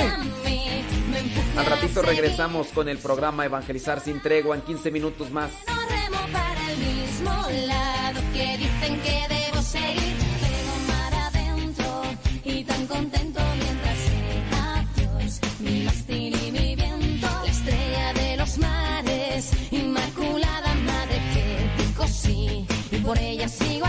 [1.57, 5.51] Al ratito regresamos con el programa Evangelizar sin tregua en 15 minutos más.
[5.67, 7.31] No remo para el mismo
[7.67, 10.15] lado que dicen que debo seguir.
[10.41, 12.03] Tengo mar adentro
[12.45, 17.27] y tan contento mientras sea Dios mi mástil y mi viento.
[17.43, 23.85] La estrella de los mares, inmaculada madre que sí y por ella sigo